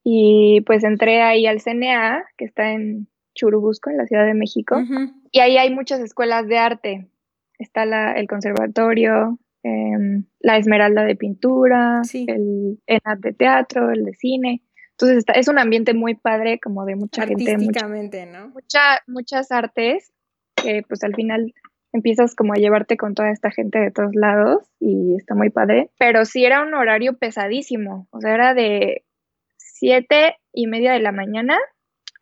Y 0.04 0.62
pues 0.62 0.84
entré 0.84 1.20
ahí 1.20 1.46
al 1.46 1.60
CNA, 1.60 2.24
que 2.36 2.46
está 2.46 2.72
en 2.72 3.08
Churubusco, 3.34 3.90
en 3.90 3.98
la 3.98 4.06
Ciudad 4.06 4.26
de 4.26 4.34
México. 4.34 4.76
Y 5.32 5.40
ahí 5.40 5.56
hay 5.56 5.74
muchas 5.74 6.00
escuelas 6.00 6.46
de 6.46 6.58
arte. 6.58 7.08
Está 7.58 7.86
la, 7.86 8.12
el 8.12 8.28
conservatorio, 8.28 9.38
em, 9.62 10.26
la 10.40 10.58
Esmeralda 10.58 11.04
de 11.04 11.16
pintura, 11.16 12.02
el 12.12 12.78
ENAT 12.86 13.18
de 13.18 13.32
teatro, 13.32 13.90
el 13.90 14.04
de 14.04 14.14
cine. 14.14 14.62
Entonces 14.90 15.18
está, 15.18 15.32
es 15.32 15.48
un 15.48 15.58
ambiente 15.58 15.94
muy 15.94 16.14
padre, 16.14 16.60
como 16.60 16.84
de 16.84 16.96
mucha 16.96 17.26
gente. 17.26 17.56
¿no? 18.26 18.48
Mucha, 18.48 19.00
muchas 19.06 19.50
artes 19.50 20.12
que 20.54 20.82
pues 20.86 21.02
al 21.02 21.14
final 21.14 21.54
empiezas 21.92 22.34
como 22.34 22.52
a 22.52 22.56
llevarte 22.56 22.96
con 22.96 23.14
toda 23.14 23.30
esta 23.30 23.50
gente 23.50 23.78
de 23.78 23.90
todos 23.90 24.14
lados 24.14 24.64
y 24.80 25.16
está 25.16 25.34
muy 25.34 25.50
padre. 25.50 25.90
Pero 25.98 26.24
sí 26.24 26.44
era 26.44 26.62
un 26.62 26.74
horario 26.74 27.16
pesadísimo. 27.18 28.06
O 28.10 28.20
sea, 28.20 28.34
era 28.34 28.54
de 28.54 29.04
siete 29.56 30.36
y 30.52 30.66
media 30.66 30.92
de 30.92 31.00
la 31.00 31.12
mañana 31.12 31.56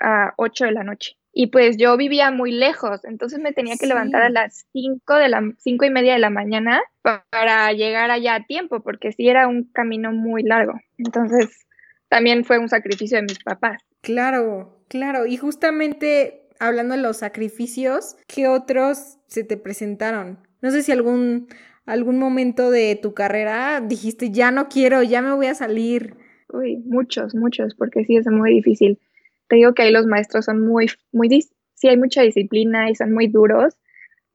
a 0.01 0.33
8 0.37 0.67
de 0.67 0.73
la 0.73 0.85
noche. 0.85 1.17
Y 1.33 1.49
pues 1.49 1.77
yo 1.77 1.97
vivía 1.97 2.31
muy 2.31 2.51
lejos, 2.51 3.05
entonces 3.05 3.39
me 3.39 3.53
tenía 3.53 3.77
que 3.77 3.87
levantar 3.87 4.23
a 4.23 4.31
las 4.31 4.67
5 4.73 5.15
de 5.15 5.29
la 5.29 5.43
cinco 5.59 5.85
y 5.85 5.91
media 5.91 6.15
de 6.15 6.19
la 6.19 6.31
mañana 6.31 6.81
para 7.03 7.73
llegar 7.73 8.11
allá 8.11 8.35
a 8.35 8.45
tiempo, 8.45 8.81
porque 8.81 9.13
sí 9.13 9.29
era 9.29 9.47
un 9.47 9.65
camino 9.73 10.13
muy 10.13 10.43
largo. 10.43 10.75
Entonces 10.99 11.67
también 12.09 12.45
fue 12.45 12.59
un 12.59 12.69
sacrificio 12.69 13.19
de 13.19 13.23
mis 13.23 13.39
papás. 13.39 13.81
Claro, 14.01 14.83
claro. 14.89 15.27
Y 15.27 15.37
justamente 15.37 16.49
hablando 16.59 16.97
de 16.97 17.03
los 17.03 17.19
sacrificios, 17.19 18.17
¿qué 18.27 18.49
otros 18.49 19.19
se 19.27 19.45
te 19.45 19.57
presentaron? 19.57 20.39
No 20.63 20.73
sé 20.73 20.83
si 20.83 20.91
algún, 20.91 21.47
algún 21.87 22.19
momento 22.19 22.71
de 22.71 22.99
tu 23.01 23.15
carrera 23.15 23.81
dijiste, 23.81 24.31
ya 24.31 24.51
no 24.51 24.69
quiero, 24.69 25.03
ya 25.03 25.23
me 25.23 25.33
voy 25.33 25.47
a 25.47 25.55
salir. 25.55 26.17
Uy, 26.53 26.79
muchos, 26.79 27.37
muchos, 27.37 27.77
porque 27.77 28.05
sí 28.05 28.17
es 28.17 28.27
muy 28.27 28.51
difícil 28.51 28.99
te 29.51 29.57
digo 29.57 29.75
que 29.75 29.83
ahí 29.83 29.91
los 29.91 30.07
maestros 30.07 30.45
son 30.45 30.65
muy, 30.67 30.87
muy, 31.13 31.29
sí 31.75 31.89
hay 31.89 31.97
mucha 31.97 32.23
disciplina 32.23 32.89
y 32.89 32.95
son 32.95 33.13
muy 33.13 33.27
duros, 33.27 33.77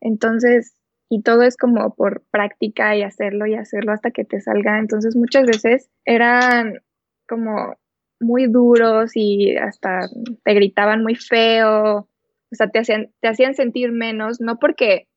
entonces, 0.02 0.76
y 1.10 1.22
todo 1.24 1.44
es 1.44 1.56
como 1.56 1.96
por 1.96 2.24
práctica 2.32 2.96
y 2.98 3.02
hacerlo 3.02 3.46
y 3.46 3.56
hacerlo 3.56 3.94
hasta 3.94 4.12
que 4.12 4.26
te 4.26 4.42
salga, 4.42 4.78
entonces 4.78 5.16
muchas 5.16 5.46
veces 5.46 5.90
eran 6.04 6.82
como 7.28 7.78
muy 8.20 8.48
duros 8.48 9.12
y 9.16 9.56
hasta 9.56 10.02
te 10.44 10.54
gritaban 10.54 11.02
muy 11.02 11.16
feo, 11.16 12.10
o 12.52 12.56
sea, 12.56 12.70
te 12.70 12.80
hacían, 12.80 13.14
te 13.22 13.30
hacían 13.30 13.56
sentir 13.56 13.94
menos, 13.94 14.42
no 14.42 14.60
porque 14.60 15.08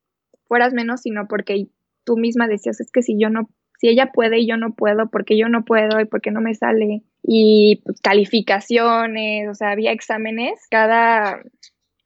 fueras 0.47 0.73
menos, 0.73 1.01
sino 1.01 1.27
porque 1.27 1.67
tú 2.05 2.15
misma 2.15 2.47
decías, 2.47 2.79
es 2.79 2.89
que 2.89 3.01
si 3.01 3.19
yo 3.19 3.29
no, 3.29 3.49
si 3.79 3.87
ella 3.87 4.11
puede 4.11 4.39
y 4.39 4.47
yo 4.47 4.57
no 4.57 4.73
puedo, 4.73 5.09
porque 5.09 5.37
yo 5.37 5.47
no 5.47 5.63
puedo 5.63 6.01
y 6.01 6.05
porque 6.05 6.31
no 6.31 6.41
me 6.41 6.53
sale 6.53 7.01
y 7.23 7.81
pues, 7.85 8.01
calificaciones, 8.01 9.47
o 9.47 9.53
sea, 9.53 9.71
había 9.71 9.91
exámenes, 9.91 10.59
cada, 10.69 11.41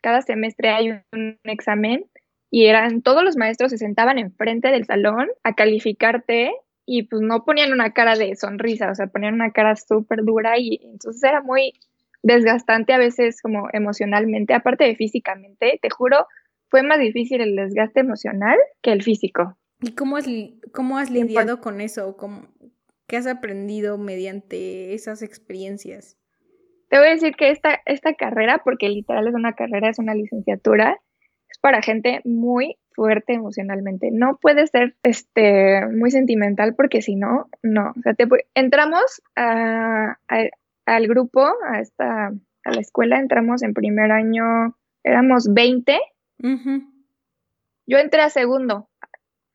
cada 0.01 0.21
semestre 0.21 0.69
hay 0.69 0.91
un, 1.11 1.37
examen 1.45 2.05
y 2.51 2.65
eran 2.65 3.01
todos 3.01 3.23
los 3.23 3.37
maestros 3.37 3.71
se 3.71 3.79
sentaban 3.79 4.19
enfrente 4.19 4.69
del 4.69 4.85
salón 4.85 5.29
a 5.43 5.55
calificarte 5.55 6.51
y 6.85 7.03
pues 7.03 7.23
no 7.23 7.43
ponían 7.43 7.71
una 7.73 7.91
cara 7.93 8.15
de 8.15 8.35
sonrisa, 8.35 8.91
o 8.91 8.95
sea, 8.95 9.07
ponían 9.07 9.33
una 9.33 9.51
cara 9.51 9.75
súper 9.75 10.23
dura 10.23 10.59
y 10.59 10.79
entonces 10.83 11.23
era 11.23 11.41
muy 11.41 11.73
desgastante 12.21 12.93
a 12.93 12.99
veces 12.99 13.41
como 13.41 13.67
emocionalmente, 13.73 14.53
aparte 14.53 14.83
de 14.83 14.95
físicamente, 14.95 15.79
te 15.81 15.89
juro, 15.89 16.27
fue 16.69 16.83
más 16.83 16.99
difícil 16.99 17.41
el 17.41 17.55
desgaste 17.55 18.01
emocional 18.01 18.57
que 18.81 18.91
el 18.91 19.01
físico. 19.01 19.57
¿Y 19.83 19.95
cómo 19.95 20.15
has, 20.15 20.25
cómo 20.71 20.97
has 20.97 21.11
lidiado 21.11 21.59
con 21.59 21.81
eso? 21.81 22.15
¿Cómo, 22.15 22.47
¿Qué 23.05 23.17
has 23.17 23.27
aprendido 23.27 23.97
mediante 23.97 24.93
esas 24.93 25.21
experiencias? 25.21 26.17
Te 26.89 26.97
voy 26.97 27.07
a 27.07 27.11
decir 27.11 27.35
que 27.35 27.49
esta, 27.49 27.81
esta 27.85 28.13
carrera, 28.13 28.61
porque 28.63 28.87
literal 28.87 29.27
es 29.27 29.33
una 29.33 29.53
carrera, 29.53 29.89
es 29.89 29.99
una 29.99 30.15
licenciatura, 30.15 31.01
es 31.49 31.57
para 31.59 31.81
gente 31.81 32.21
muy 32.23 32.77
fuerte 32.95 33.33
emocionalmente. 33.33 34.09
No 34.11 34.37
puede 34.41 34.67
ser 34.67 34.95
este, 35.03 35.85
muy 35.87 36.11
sentimental 36.11 36.75
porque 36.75 37.01
si 37.01 37.15
no, 37.15 37.49
no. 37.61 37.91
O 37.97 38.01
sea, 38.03 38.13
te, 38.13 38.25
entramos 38.55 39.21
a, 39.35 40.17
al 40.85 41.07
grupo, 41.07 41.45
a, 41.67 41.81
esta, 41.81 42.27
a 42.27 42.71
la 42.71 42.79
escuela, 42.79 43.19
entramos 43.19 43.63
en 43.63 43.73
primer 43.73 44.11
año, 44.11 44.77
éramos 45.03 45.53
20. 45.53 45.99
Yo 47.85 47.97
entré 47.97 48.21
a 48.21 48.29
segundo, 48.29 48.87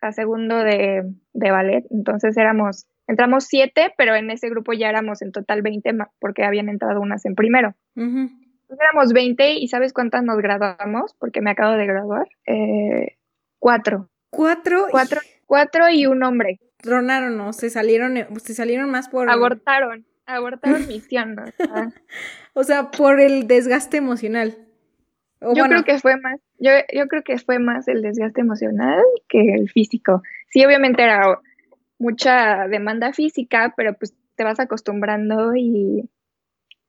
a 0.00 0.12
segundo 0.12 0.58
de, 0.58 1.02
de 1.32 1.50
ballet, 1.50 1.84
entonces 1.90 2.36
éramos 2.36 2.86
Entramos 3.08 3.44
siete, 3.44 3.94
pero 3.96 4.14
en 4.14 4.30
ese 4.30 4.50
grupo 4.50 4.74
ya 4.74 4.90
éramos 4.90 5.22
en 5.22 5.32
total 5.32 5.62
20 5.62 5.92
porque 6.20 6.44
habían 6.44 6.68
entrado 6.68 7.00
unas 7.00 7.24
en 7.24 7.34
primero. 7.34 7.74
Entonces 7.96 8.36
éramos 8.68 9.14
20 9.14 9.54
y 9.54 9.68
¿sabes 9.68 9.94
cuántas 9.94 10.22
nos 10.22 10.36
graduamos? 10.36 11.14
Porque 11.18 11.40
me 11.40 11.50
acabo 11.50 11.72
de 11.72 11.86
graduar. 11.86 12.28
Eh, 12.46 13.16
cuatro. 13.58 14.10
¿Cuatro? 14.28 14.88
Cuatro, 14.90 15.22
cuatro 15.46 15.88
y 15.88 16.04
un 16.04 16.22
hombre. 16.22 16.60
Tronaron, 16.82 17.38
¿no? 17.38 17.54
Se 17.54 17.70
salieron, 17.70 18.14
se 18.42 18.52
salieron 18.52 18.90
más 18.90 19.08
por... 19.08 19.30
Abortaron, 19.30 20.06
abortaron 20.26 20.86
misión. 20.86 21.34
¿no? 21.34 21.44
o 22.52 22.62
sea, 22.62 22.90
por 22.90 23.20
el 23.20 23.46
desgaste 23.46 23.96
emocional. 23.96 24.58
yo 25.40 25.64
creo 25.64 25.82
que 25.82 25.98
fue 25.98 26.20
más, 26.20 26.38
yo, 26.58 26.70
yo 26.92 27.06
creo 27.08 27.22
que 27.22 27.38
fue 27.38 27.58
más 27.58 27.88
el 27.88 28.02
desgaste 28.02 28.40
emocional 28.40 29.02
que 29.28 29.54
el 29.54 29.70
físico. 29.70 30.22
Sí, 30.48 30.64
obviamente 30.64 31.02
era 31.02 31.40
mucha 31.98 32.66
demanda 32.68 33.12
física, 33.12 33.74
pero 33.76 33.94
pues 33.94 34.14
te 34.36 34.44
vas 34.44 34.60
acostumbrando 34.60 35.54
y, 35.56 36.08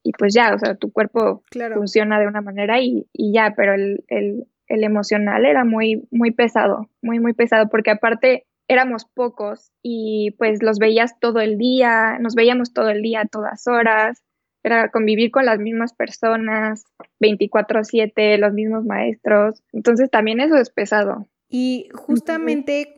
y 0.03 0.11
pues 0.13 0.33
ya, 0.33 0.53
o 0.53 0.59
sea, 0.59 0.75
tu 0.75 0.91
cuerpo 0.91 1.43
funciona 1.73 2.19
de 2.19 2.27
una 2.27 2.41
manera 2.41 2.79
y, 2.79 3.07
y 3.13 3.33
ya, 3.33 3.53
pero 3.55 3.73
el, 3.73 4.03
el, 4.07 4.47
el, 4.67 4.83
emocional 4.83 5.45
era 5.45 5.65
muy, 5.65 6.07
muy 6.11 6.31
pesado, 6.31 6.89
muy, 7.01 7.19
muy 7.19 7.33
pesado, 7.33 7.69
porque 7.69 7.91
aparte 7.91 8.45
éramos 8.67 9.05
pocos 9.05 9.71
y 9.81 10.35
pues 10.37 10.61
los 10.61 10.77
veías 10.77 11.19
todo 11.19 11.39
el 11.39 11.57
día, 11.57 12.19
nos 12.19 12.35
veíamos 12.35 12.71
todo 12.71 12.89
el 12.89 13.01
día, 13.01 13.25
todas 13.29 13.67
horas, 13.67 14.23
era 14.63 14.89
convivir 14.91 15.31
con 15.31 15.45
las 15.45 15.59
mismas 15.59 15.93
personas, 15.93 16.85
24/7, 17.19 18.37
los 18.37 18.53
mismos 18.53 18.85
maestros, 18.85 19.63
entonces 19.73 20.09
también 20.09 20.39
eso 20.39 20.57
es 20.57 20.69
pesado. 20.69 21.27
Y 21.49 21.89
justamente 21.93 22.97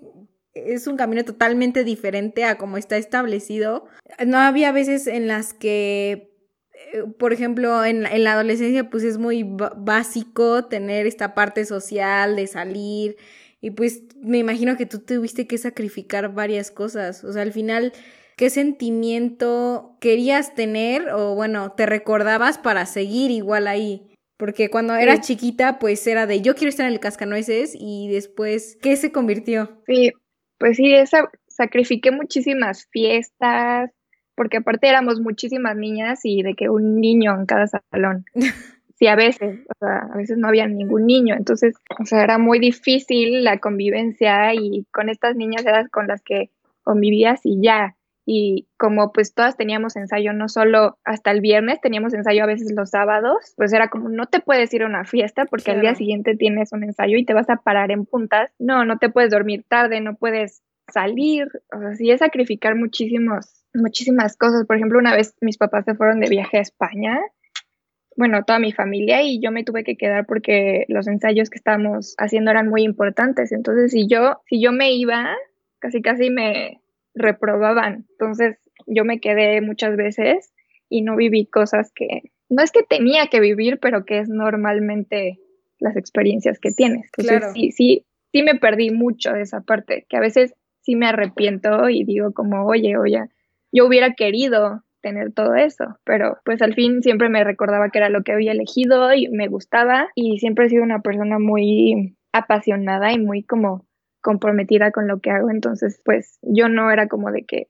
es 0.54 0.88
un 0.88 0.98
camino 0.98 1.24
totalmente 1.24 1.84
diferente 1.84 2.44
a 2.44 2.58
como 2.58 2.78
está 2.78 2.98
establecido. 2.98 3.86
No 4.26 4.38
había 4.38 4.72
veces 4.72 5.08
en 5.08 5.28
las 5.28 5.54
que, 5.54 6.34
eh, 6.94 7.04
por 7.18 7.32
ejemplo, 7.32 7.86
en, 7.86 8.06
en 8.06 8.24
la 8.24 8.34
adolescencia 8.34 8.90
pues 8.90 9.04
es 9.04 9.18
muy 9.18 9.46
básico 9.46 10.66
tener 10.66 11.08
esta 11.08 11.34
parte 11.34 11.64
social 11.66 12.36
de 12.36 12.48
salir 12.48 13.16
y 13.62 13.72
pues 13.72 14.02
me 14.20 14.40
imagino 14.40 14.76
que 14.76 14.88
tú 14.88 15.00
tuviste 15.00 15.46
que 15.46 15.58
sacrificar 15.60 16.34
varias 16.34 16.72
cosas. 16.72 17.24
O 17.24 17.32
sea, 17.32 17.44
al 17.44 17.54
final, 17.54 17.94
¿qué 18.42 18.50
sentimiento 18.50 19.98
querías 20.02 20.56
tener 20.56 21.10
o 21.14 21.36
bueno, 21.36 21.74
te 21.74 21.86
recordabas 21.86 22.58
para 22.58 22.88
seguir 22.88 23.30
igual 23.30 23.68
ahí? 23.68 24.10
Porque 24.36 24.72
cuando 24.72 24.96
eras 24.96 25.22
chiquita, 25.22 25.78
pues 25.78 26.08
era 26.08 26.26
de 26.26 26.42
yo 26.42 26.56
quiero 26.56 26.70
estar 26.70 26.88
en 26.88 26.94
el 26.94 27.00
cascanueces 27.00 27.78
y 27.80 28.10
después, 28.12 28.80
¿qué 28.82 28.96
se 28.96 29.12
convirtió? 29.12 29.84
Sí, 29.86 30.14
pues 30.58 30.78
sí, 30.78 30.92
esa, 30.92 31.30
sacrifiqué 31.50 32.10
muchísimas 32.10 32.88
fiestas, 32.90 33.92
porque 34.34 34.58
aparte 34.58 34.90
éramos 34.90 35.20
muchísimas 35.20 35.76
niñas 35.76 36.22
y 36.24 36.42
de 36.42 36.56
que 36.56 36.68
un 36.68 37.00
niño 37.00 37.36
en 37.36 37.46
cada 37.46 37.68
salón. 37.68 38.26
Sí, 38.98 39.08
a 39.08 39.16
veces, 39.16 39.62
o 39.68 39.74
sea, 39.80 39.98
a 40.14 40.16
veces 40.16 40.38
no 40.38 40.48
había 40.48 40.68
ningún 40.68 41.08
niño, 41.08 41.34
entonces, 41.36 41.74
o 42.00 42.06
sea, 42.06 42.24
era 42.24 42.38
muy 42.38 42.60
difícil 42.60 43.44
la 43.44 43.58
convivencia 43.58 44.54
y 44.54 44.86
con 44.92 45.10
estas 45.10 45.36
niñas 45.36 45.66
eras 45.66 45.90
con 45.90 46.06
las 46.06 46.22
que 46.22 46.52
convivías 46.84 47.42
y 47.44 47.60
ya. 47.64 47.96
Y 48.26 48.68
como 48.78 49.12
pues 49.12 49.34
todas 49.34 49.58
teníamos 49.58 49.96
ensayo, 49.96 50.34
no 50.34 50.48
solo 50.48 50.98
hasta 51.04 51.32
el 51.32 51.42
viernes, 51.42 51.82
teníamos 51.82 52.14
ensayo 52.14 52.44
a 52.44 52.48
veces 52.48 52.72
los 52.76 52.92
sábados, 52.92 53.54
pues 53.58 53.74
era 53.74 53.90
como 53.90 54.10
no 54.10 54.28
te 54.28 54.40
puedes 54.40 54.74
ir 54.74 54.84
a 54.84 54.88
una 54.88 55.06
fiesta 55.06 55.46
porque 55.46 55.72
al 55.72 55.82
día 55.82 55.96
siguiente 55.96 56.36
tienes 56.36 56.72
un 56.72 56.84
ensayo 56.84 57.18
y 57.18 57.26
te 57.26 57.34
vas 57.34 57.50
a 57.50 57.58
parar 57.58 57.92
en 57.92 58.06
puntas. 58.06 58.52
No, 58.60 58.86
no 58.86 58.98
te 59.00 59.10
puedes 59.10 59.32
dormir 59.32 59.66
tarde, 59.68 60.02
no 60.02 60.16
puedes 60.16 60.62
salir, 60.88 61.48
o 61.74 61.80
sea, 61.80 61.96
sí 61.96 62.12
es 62.12 62.20
sacrificar 62.20 62.76
muchísimos, 62.76 63.64
muchísimas 63.74 64.38
cosas. 64.38 64.66
Por 64.66 64.76
ejemplo, 64.76 65.00
una 65.00 65.16
vez 65.16 65.36
mis 65.42 65.58
papás 65.58 65.86
se 65.86 65.96
fueron 65.96 66.20
de 66.20 66.30
viaje 66.30 66.58
a 66.58 66.62
España, 66.62 67.20
bueno, 68.18 68.44
toda 68.44 68.60
mi 68.60 68.72
familia 68.72 69.22
y 69.24 69.40
yo 69.42 69.52
me 69.52 69.64
tuve 69.64 69.84
que 69.84 69.96
quedar 69.96 70.26
porque 70.26 70.86
los 70.90 71.08
ensayos 71.08 71.50
que 71.50 71.58
estábamos 71.58 72.14
haciendo 72.18 72.52
eran 72.52 72.68
muy 72.68 72.84
importantes. 72.84 73.52
Entonces, 73.52 73.92
si 73.92 74.08
yo, 74.08 74.42
si 74.48 74.62
yo 74.62 74.72
me 74.72 74.92
iba, 74.92 75.36
casi 75.80 76.02
casi 76.02 76.30
me, 76.30 76.81
reprobaban. 77.14 78.06
Entonces 78.12 78.58
yo 78.88 79.06
me 79.06 79.20
quedé 79.20 79.62
muchas 79.62 79.96
veces 79.96 80.52
y 80.90 81.02
no 81.02 81.16
viví 81.16 81.46
cosas 81.46 81.92
que 81.94 82.32
no 82.50 82.62
es 82.62 82.72
que 82.72 82.84
tenía 82.84 83.28
que 83.28 83.40
vivir, 83.40 83.80
pero 83.80 84.04
que 84.06 84.20
es 84.20 84.30
normalmente 84.30 85.40
las 85.80 85.96
experiencias 85.96 86.60
que 86.60 86.72
tienes. 86.72 87.10
Entonces 87.18 87.52
sí, 87.54 87.72
sí, 87.72 88.06
sí 88.32 88.44
me 88.44 88.56
perdí 88.56 88.92
mucho 88.92 89.32
de 89.32 89.42
esa 89.42 89.62
parte, 89.62 90.06
que 90.10 90.18
a 90.18 90.22
veces 90.22 90.54
sí 90.82 90.96
me 90.96 91.08
arrepiento 91.08 91.90
y 91.90 92.04
digo 92.04 92.34
como, 92.34 92.66
oye, 92.66 92.98
oye, 92.98 93.24
yo 93.72 93.86
hubiera 93.86 94.14
querido 94.14 94.84
tener 95.02 95.32
todo 95.32 95.56
eso, 95.56 95.98
pero 96.04 96.38
pues 96.46 96.62
al 96.62 96.76
fin 96.76 97.02
siempre 97.02 97.30
me 97.30 97.44
recordaba 97.44 97.90
que 97.90 97.98
era 97.98 98.10
lo 98.10 98.24
que 98.24 98.34
había 98.34 98.52
elegido 98.52 99.14
y 99.14 99.28
me 99.30 99.48
gustaba 99.48 100.10
y 100.14 100.38
siempre 100.40 100.66
he 100.66 100.70
sido 100.70 100.84
una 100.84 101.02
persona 101.02 101.40
muy 101.40 102.16
apasionada 102.32 103.12
y 103.12 103.18
muy 103.18 103.44
como 103.44 103.86
comprometida 104.22 104.92
con 104.92 105.08
lo 105.08 105.20
que 105.20 105.32
hago, 105.32 105.50
entonces 105.50 106.02
pues 106.06 106.40
yo 106.42 106.70
no 106.70 106.92
era 106.92 107.08
como 107.08 107.32
de 107.32 107.44
que 107.44 107.68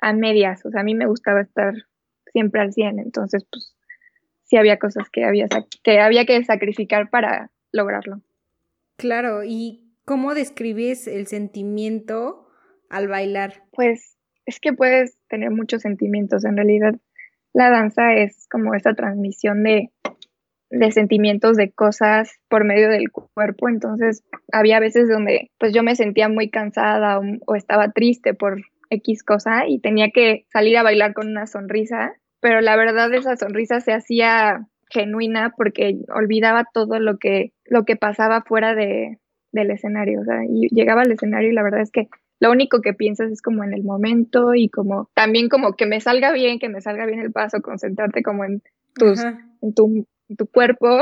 a 0.00 0.12
medias, 0.12 0.64
o 0.64 0.70
sea, 0.70 0.80
a 0.80 0.84
mí 0.84 0.94
me 0.94 1.06
gustaba 1.06 1.42
estar 1.42 1.74
siempre 2.32 2.60
al 2.60 2.72
100, 2.72 2.98
entonces 2.98 3.46
pues 3.50 3.76
sí 4.44 4.56
había 4.56 4.78
cosas 4.78 5.08
que 5.10 5.24
había, 5.24 5.46
que 5.82 6.00
había 6.00 6.24
que 6.24 6.42
sacrificar 6.44 7.10
para 7.10 7.50
lograrlo. 7.72 8.22
Claro, 8.96 9.44
¿y 9.44 9.94
cómo 10.04 10.34
describes 10.34 11.06
el 11.06 11.26
sentimiento 11.26 12.48
al 12.88 13.08
bailar? 13.08 13.64
Pues 13.72 14.16
es 14.46 14.58
que 14.58 14.72
puedes 14.72 15.18
tener 15.28 15.50
muchos 15.50 15.82
sentimientos, 15.82 16.44
en 16.44 16.56
realidad 16.56 16.94
la 17.52 17.70
danza 17.70 18.14
es 18.14 18.46
como 18.48 18.74
esa 18.74 18.94
transmisión 18.94 19.62
de, 19.62 19.90
de 20.70 20.92
sentimientos, 20.92 21.56
de 21.56 21.70
cosas 21.70 22.38
por 22.48 22.64
medio 22.64 22.88
del 22.88 23.10
cuerpo. 23.10 23.68
Entonces, 23.68 24.22
había 24.52 24.80
veces 24.80 25.08
donde 25.08 25.50
pues 25.58 25.72
yo 25.72 25.82
me 25.82 25.96
sentía 25.96 26.28
muy 26.28 26.48
cansada 26.48 27.18
o, 27.18 27.22
o 27.46 27.54
estaba 27.54 27.90
triste 27.90 28.34
por 28.34 28.62
X 28.90 29.22
cosa 29.22 29.66
y 29.66 29.80
tenía 29.80 30.10
que 30.10 30.44
salir 30.52 30.76
a 30.76 30.82
bailar 30.82 31.14
con 31.14 31.28
una 31.28 31.46
sonrisa, 31.46 32.14
pero 32.40 32.60
la 32.60 32.76
verdad 32.76 33.12
esa 33.14 33.36
sonrisa 33.36 33.80
se 33.80 33.92
hacía 33.92 34.66
genuina 34.90 35.54
porque 35.56 35.98
olvidaba 36.14 36.66
todo 36.72 36.98
lo 36.98 37.18
que, 37.18 37.52
lo 37.64 37.84
que 37.84 37.96
pasaba 37.96 38.42
fuera 38.42 38.74
de, 38.74 39.18
del 39.52 39.70
escenario. 39.70 40.20
O 40.20 40.24
sea, 40.24 40.40
y 40.48 40.68
llegaba 40.74 41.02
al 41.02 41.12
escenario 41.12 41.50
y 41.50 41.54
la 41.54 41.62
verdad 41.62 41.80
es 41.80 41.90
que 41.90 42.08
lo 42.40 42.50
único 42.50 42.80
que 42.80 42.94
piensas 42.94 43.30
es 43.30 43.42
como 43.42 43.64
en 43.64 43.74
el 43.74 43.84
momento 43.84 44.54
y 44.54 44.68
como 44.68 45.08
también 45.14 45.48
como 45.48 45.74
que 45.74 45.86
me 45.86 46.00
salga 46.00 46.32
bien, 46.32 46.58
que 46.58 46.68
me 46.68 46.80
salga 46.80 47.06
bien 47.06 47.20
el 47.20 47.32
paso, 47.32 47.60
concentrarte 47.60 48.22
como 48.22 48.44
en 48.44 48.62
tus, 48.94 49.22
en 49.22 49.74
tu, 49.74 50.06
tu, 50.36 50.46
cuerpo, 50.46 51.00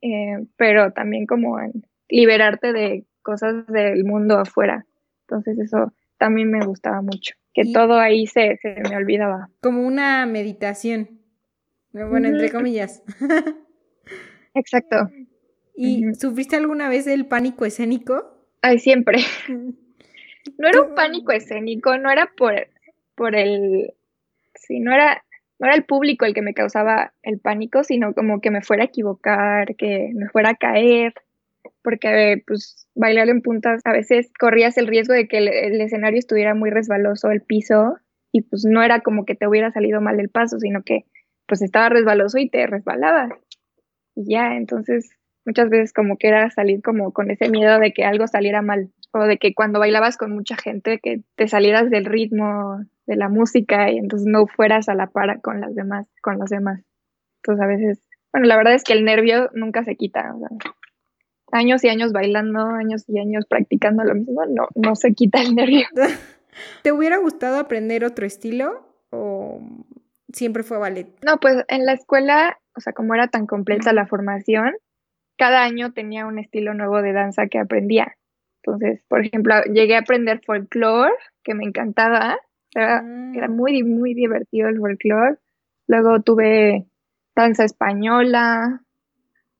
eh, 0.00 0.44
pero 0.56 0.92
también 0.92 1.26
como 1.26 1.60
en 1.60 1.84
liberarte 2.08 2.72
de 2.72 3.04
cosas 3.22 3.66
del 3.66 4.04
mundo 4.04 4.38
afuera. 4.38 4.86
Entonces 5.22 5.58
eso 5.58 5.92
también 6.18 6.50
me 6.50 6.64
gustaba 6.64 7.02
mucho, 7.02 7.34
que 7.54 7.64
todo 7.72 7.98
ahí 7.98 8.26
se, 8.26 8.56
se 8.58 8.76
me 8.88 8.96
olvidaba. 8.96 9.48
Como 9.60 9.86
una 9.86 10.26
meditación. 10.26 11.20
Bueno, 11.92 12.28
entre 12.28 12.50
comillas. 12.50 13.02
Exacto. 14.54 15.10
¿Y 15.74 16.14
sufriste 16.14 16.56
alguna 16.56 16.88
vez 16.88 17.06
el 17.06 17.26
pánico 17.26 17.64
escénico? 17.64 18.46
Ay, 18.60 18.78
siempre. 18.78 19.18
No 20.58 20.68
era 20.68 20.82
un 20.82 20.96
pánico 20.96 21.30
escénico, 21.30 21.96
no 21.98 22.10
era 22.10 22.32
por, 22.36 22.54
por 23.14 23.36
el... 23.36 23.94
Sí, 24.56 24.80
no 24.80 24.92
era, 24.92 25.24
no 25.62 25.68
era 25.68 25.76
el 25.76 25.84
público 25.84 26.24
el 26.24 26.34
que 26.34 26.42
me 26.42 26.54
causaba 26.54 27.14
el 27.22 27.38
pánico, 27.38 27.84
sino 27.84 28.14
como 28.14 28.40
que 28.40 28.50
me 28.50 28.62
fuera 28.62 28.82
a 28.82 28.86
equivocar, 28.86 29.76
que 29.76 30.10
me 30.12 30.28
fuera 30.28 30.50
a 30.50 30.54
caer, 30.56 31.14
porque 31.84 32.42
pues 32.44 32.88
bailar 32.96 33.28
en 33.28 33.42
puntas 33.42 33.80
a 33.84 33.92
veces 33.92 34.32
corrías 34.36 34.76
el 34.76 34.88
riesgo 34.88 35.14
de 35.14 35.28
que 35.28 35.38
el, 35.38 35.80
escenario 35.80 36.18
estuviera 36.18 36.56
muy 36.56 36.70
resbaloso, 36.70 37.30
el 37.30 37.42
piso, 37.42 37.96
y 38.32 38.42
pues 38.42 38.64
no 38.64 38.82
era 38.82 39.02
como 39.02 39.24
que 39.24 39.36
te 39.36 39.46
hubiera 39.46 39.70
salido 39.70 40.00
mal 40.00 40.18
el 40.18 40.30
paso, 40.30 40.58
sino 40.58 40.82
que 40.82 41.04
pues 41.46 41.62
estaba 41.62 41.90
resbaloso 41.90 42.38
y 42.38 42.50
te 42.50 42.66
resbalabas. 42.66 43.30
Y 44.16 44.32
ya, 44.32 44.56
entonces 44.56 45.10
muchas 45.44 45.70
veces 45.70 45.92
como 45.92 46.16
que 46.16 46.26
era 46.26 46.50
salir 46.50 46.82
como 46.82 47.12
con 47.12 47.30
ese 47.30 47.48
miedo 47.48 47.78
de 47.78 47.92
que 47.92 48.04
algo 48.04 48.26
saliera 48.26 48.62
mal 48.62 48.90
o 49.12 49.24
de 49.24 49.38
que 49.38 49.54
cuando 49.54 49.78
bailabas 49.78 50.16
con 50.16 50.32
mucha 50.32 50.56
gente 50.56 50.98
que 50.98 51.22
te 51.36 51.48
salieras 51.48 51.90
del 51.90 52.06
ritmo 52.06 52.80
de 53.06 53.16
la 53.16 53.28
música 53.28 53.90
y 53.90 53.98
entonces 53.98 54.26
no 54.26 54.46
fueras 54.46 54.88
a 54.88 54.94
la 54.94 55.08
par 55.08 55.40
con 55.40 55.60
las 55.60 55.74
demás, 55.74 56.06
con 56.22 56.38
los 56.38 56.48
demás. 56.48 56.82
Entonces 57.42 57.64
a 57.64 57.66
veces, 57.66 58.08
bueno, 58.32 58.46
la 58.46 58.56
verdad 58.56 58.74
es 58.74 58.84
que 58.84 58.94
el 58.94 59.04
nervio 59.04 59.50
nunca 59.54 59.84
se 59.84 59.96
quita. 59.96 60.34
años 61.52 61.84
y 61.84 61.88
años 61.88 62.12
bailando, 62.12 62.64
años 62.64 63.04
y 63.08 63.18
años 63.18 63.44
practicando 63.46 64.04
lo 64.04 64.14
mismo, 64.14 64.46
no, 64.46 64.68
no 64.74 64.94
se 64.94 65.12
quita 65.12 65.42
el 65.42 65.54
nervio. 65.54 65.86
¿Te 66.82 66.92
hubiera 66.92 67.18
gustado 67.18 67.58
aprender 67.58 68.04
otro 68.04 68.26
estilo 68.26 68.86
o 69.10 69.60
siempre 70.32 70.62
fue 70.62 70.78
ballet? 70.78 71.08
No, 71.24 71.38
pues 71.38 71.64
en 71.68 71.84
la 71.84 71.92
escuela, 71.92 72.58
o 72.76 72.80
sea, 72.80 72.92
como 72.92 73.14
era 73.14 73.28
tan 73.28 73.46
completa 73.46 73.92
la 73.92 74.06
formación, 74.06 74.72
cada 75.36 75.62
año 75.62 75.92
tenía 75.92 76.26
un 76.26 76.38
estilo 76.38 76.72
nuevo 76.74 77.02
de 77.02 77.12
danza 77.12 77.46
que 77.46 77.58
aprendía. 77.58 78.16
Entonces, 78.64 79.02
por 79.08 79.24
ejemplo, 79.24 79.54
llegué 79.72 79.96
a 79.96 80.00
aprender 80.00 80.40
folclore, 80.44 81.12
que 81.42 81.54
me 81.54 81.64
encantaba. 81.64 82.38
Era, 82.74 83.04
era 83.34 83.48
mm. 83.48 83.56
muy, 83.56 83.82
muy 83.82 84.14
divertido 84.14 84.68
el 84.68 84.78
folclore. 84.78 85.38
Luego 85.88 86.20
tuve 86.20 86.86
danza 87.34 87.64
española, 87.64 88.82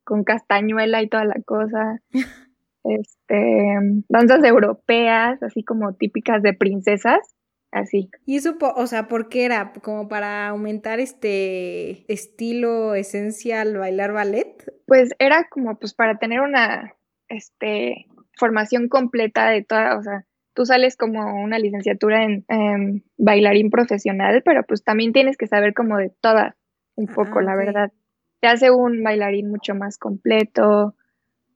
con 0.04 0.24
castañuela 0.24 1.02
y 1.02 1.08
toda 1.08 1.24
la 1.24 1.40
cosa. 1.44 2.00
este, 2.84 3.76
danzas 4.08 4.44
europeas, 4.44 5.42
así 5.42 5.64
como 5.64 5.94
típicas 5.94 6.42
de 6.42 6.54
princesas 6.54 7.34
así. 7.72 8.10
¿Y 8.26 8.36
eso, 8.36 8.56
o 8.60 8.86
sea, 8.86 9.08
por 9.08 9.28
qué 9.28 9.44
era? 9.44 9.72
¿Como 9.82 10.06
para 10.06 10.48
aumentar 10.48 11.00
este 11.00 12.04
estilo 12.12 12.94
esencial 12.94 13.76
bailar 13.76 14.12
ballet? 14.12 14.72
Pues 14.86 15.10
era 15.18 15.48
como 15.48 15.76
pues 15.78 15.94
para 15.94 16.18
tener 16.18 16.40
una 16.40 16.94
este 17.28 18.06
formación 18.42 18.88
completa 18.88 19.48
de 19.50 19.62
toda, 19.62 19.96
o 19.96 20.02
sea, 20.02 20.24
tú 20.52 20.66
sales 20.66 20.96
como 20.96 21.40
una 21.44 21.60
licenciatura 21.60 22.24
en 22.24 23.04
bailarín 23.16 23.70
profesional, 23.70 24.42
pero 24.44 24.64
pues 24.64 24.82
también 24.82 25.12
tienes 25.12 25.36
que 25.36 25.46
saber 25.46 25.74
como 25.74 25.96
de 25.96 26.10
todas, 26.20 26.56
un 26.96 27.06
ah, 27.08 27.12
poco, 27.14 27.40
la 27.40 27.54
verdad. 27.54 27.92
Te 28.40 28.48
hace 28.48 28.72
un 28.72 29.04
bailarín 29.04 29.48
mucho 29.48 29.76
más 29.76 29.96
completo. 29.96 30.96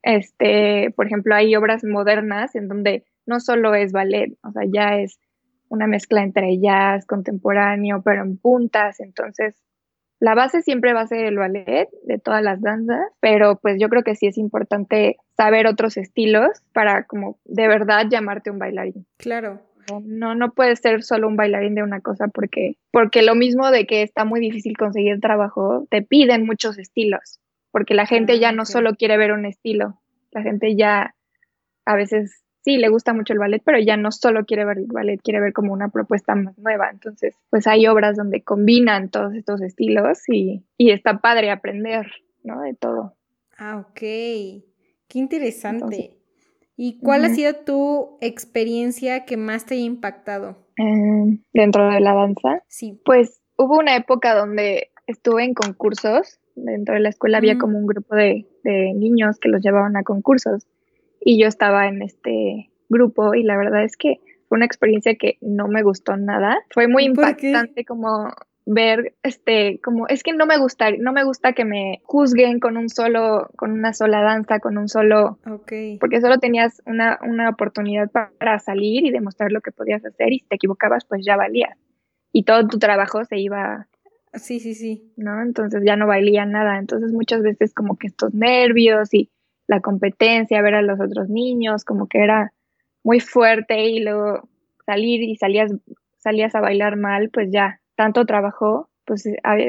Este, 0.03 0.93
por 0.95 1.07
ejemplo, 1.07 1.35
hay 1.35 1.57
obras 1.57 1.83
modernas 1.83 2.55
en 2.55 2.69
donde 2.69 3.05
no 3.27 3.41
solo 3.41 3.75
es 3.75 3.91
ballet, 3.91 4.39
o 4.45 4.53
sea, 4.53 4.63
ya 4.73 4.97
es 5.01 5.19
una 5.69 5.89
mezcla 5.89 6.23
entre 6.23 6.61
jazz, 6.61 7.05
contemporáneo, 7.05 8.03
pero 8.05 8.23
en 8.23 8.39
puntas. 8.39 9.01
Entonces, 9.01 9.57
la 10.21 10.37
base 10.37 10.63
siempre 10.63 10.93
va 10.93 11.01
a 11.01 11.09
ser 11.09 11.27
el 11.27 11.37
ballet 11.37 11.89
de 12.05 12.21
todas 12.21 12.45
las 12.45 12.63
danzas, 12.63 13.01
pero 13.19 13.59
pues 13.61 13.75
yo 13.81 13.89
creo 13.89 14.05
que 14.05 14.15
sí 14.15 14.29
es 14.29 14.39
importante 14.39 15.17
saber 15.37 15.67
otros 15.67 15.97
estilos 15.97 16.63
para 16.73 17.05
como 17.05 17.39
de 17.45 17.69
verdad 17.69 18.07
llamarte 18.09 18.51
un 18.51 18.59
bailarín. 18.59 19.07
Claro. 19.19 19.61
No, 20.05 20.35
no 20.35 20.53
puedes 20.53 20.81
ser 20.81 21.05
solo 21.05 21.29
un 21.29 21.37
bailarín 21.37 21.75
de 21.77 21.83
una 21.83 22.01
cosa 22.01 22.27
porque, 22.29 22.77
porque 22.91 23.23
lo 23.23 23.35
mismo 23.37 23.71
de 23.71 23.87
que 23.87 24.03
está 24.03 24.25
muy 24.25 24.41
difícil 24.41 24.77
conseguir 24.77 25.21
trabajo, 25.21 25.87
te 25.91 26.03
piden 26.03 26.45
muchos 26.45 26.77
estilos, 26.79 27.39
porque 27.71 27.95
la 27.95 28.07
gente 28.07 28.33
ah, 28.33 28.37
ya 28.37 28.53
no 28.53 28.65
solo 28.65 28.95
quiere 28.95 29.17
ver 29.17 29.31
un 29.33 29.47
estilo, 29.47 30.01
la 30.33 30.43
gente 30.43 30.75
ya 30.75 31.15
a 31.85 31.95
veces 31.95 32.43
sí 32.67 32.79
le 32.79 32.89
gusta 32.89 33.13
mucho 33.15 33.33
el 33.33 33.39
ballet, 33.39 33.63
pero 33.65 33.79
ya 33.79 33.97
no 33.97 34.11
solo 34.11 34.45
quiere 34.45 34.65
ver 34.65 34.79
el 34.79 34.87
ballet, 34.89 35.21
quiere 35.23 35.41
ver 35.41 35.53
como 35.53 35.73
una 35.73 35.89
propuesta 35.89 36.35
más 36.35 36.59
nueva. 36.59 36.91
Entonces, 36.91 37.37
pues 37.49 37.69
hay 37.69 37.87
obras 37.87 38.17
donde 38.17 38.43
combinan 38.43 39.09
todos 39.09 39.35
estos 39.35 39.63
estilos 39.63 40.19
y, 40.29 40.65
está 40.77 41.21
padre 41.21 41.53
aprender, 41.53 42.11
¿no? 42.43 42.63
De 42.63 42.75
todo. 42.75 43.15
Ah, 43.57 43.79
ok. 43.89 44.03
Qué 45.09 45.19
interesante. 45.19 46.13
¿Y 46.77 46.99
cuál 46.99 47.25
ha 47.25 47.31
sido 47.31 47.55
tu 47.65 48.19
experiencia 48.21 49.25
que 49.25 49.37
más 49.37 49.65
te 49.65 49.75
haya 49.75 49.85
impactado? 49.85 50.67
Em, 50.77 51.43
dentro 51.55 51.91
de 51.91 52.01
la 52.01 52.13
danza. 52.13 52.63
Sí. 52.69 53.01
Pues 53.05 53.41
hubo 53.57 53.79
una 53.79 53.97
época 53.97 54.35
donde 54.35 54.91
estuve 55.07 55.45
en 55.45 55.55
concursos. 55.55 56.39
Dentro 56.55 56.95
de 56.95 57.01
la 57.01 57.09
escuela 57.09 57.39
había 57.39 57.57
como 57.57 57.79
un 57.79 57.87
grupo 57.87 58.15
de, 58.15 58.47
de 58.63 58.93
niños 58.95 59.39
que 59.39 59.49
los 59.49 59.63
llevaban 59.63 59.97
a 59.97 60.03
concursos 60.03 60.67
y 61.21 61.41
yo 61.41 61.49
estaba 61.49 61.89
en 61.89 62.03
este 62.03 62.71
grupo 62.89 63.35
y 63.35 63.43
la 63.43 63.57
verdad 63.57 63.85
es 63.85 63.97
que 63.97 64.21
fue 64.49 64.57
una 64.57 64.67
experiencia 64.67 65.17
que 65.17 65.39
no 65.41 65.67
me 65.69 65.83
gustó 65.83 66.17
nada. 66.17 66.59
Fue 66.71 66.89
muy 66.89 67.05
impactante 67.05 67.85
como 67.85 68.31
ver 68.67 69.15
este 69.23 69.81
como 69.81 70.09
es 70.09 70.25
que 70.25 70.33
no 70.33 70.45
me 70.45 70.59
gusta 70.59 70.91
no 70.91 71.13
me 71.13 71.23
gusta 71.23 71.53
que 71.53 71.65
me 71.65 72.01
juzguen 72.03 72.59
con 72.59 72.77
un 72.77 72.89
solo 72.89 73.49
con 73.57 73.71
una 73.71 73.93
sola 73.93 74.21
danza 74.23 74.59
con 74.59 74.77
un 74.77 74.89
solo 74.89 75.39
okay. 75.49 75.99
porque 75.99 76.21
solo 76.21 76.39
tenías 76.39 76.83
una, 76.85 77.19
una 77.23 77.49
oportunidad 77.49 78.11
para 78.11 78.59
salir 78.59 79.07
y 79.07 79.11
demostrar 79.13 79.53
lo 79.53 79.61
que 79.61 79.71
podías 79.71 80.05
hacer 80.05 80.33
y 80.33 80.41
si 80.41 80.47
te 80.47 80.57
equivocabas 80.57 81.05
pues 81.05 81.25
ya 81.25 81.37
valía 81.37 81.77
y 82.33 82.43
todo 82.43 82.67
tu 82.67 82.79
trabajo 82.81 83.25
se 83.25 83.39
iba 83.39 83.87
sí 84.35 84.59
sí 84.59 84.75
sí. 84.75 85.13
no 85.17 85.41
entonces 85.43 85.83
ya 85.85 85.97
no 85.97 86.07
valía 86.07 86.45
nada. 86.45 86.79
Entonces 86.79 87.13
muchas 87.13 87.43
veces 87.43 87.73
como 87.75 87.97
que 87.97 88.09
estos 88.09 88.35
nervios 88.35 89.13
y 89.15 89.31
la 89.67 89.81
competencia, 89.81 90.63
ver 90.63 90.75
a 90.75 90.83
los 90.83 91.01
otros 91.01 91.29
niños, 91.29 91.85
como 91.85 92.07
que 92.07 92.23
era 92.23 92.53
muy 93.03 93.21
fuerte 93.21 93.89
y 93.89 94.01
luego 94.01 94.49
salir 94.85 95.23
y 95.23 95.37
salías, 95.37 95.73
salías 96.19 96.55
a 96.55 96.61
bailar 96.61 96.97
mal, 96.97 97.31
pues 97.31 97.51
ya, 97.51 97.81
tanto 97.97 98.27
trabajo, 98.27 98.89
pues 99.05 99.29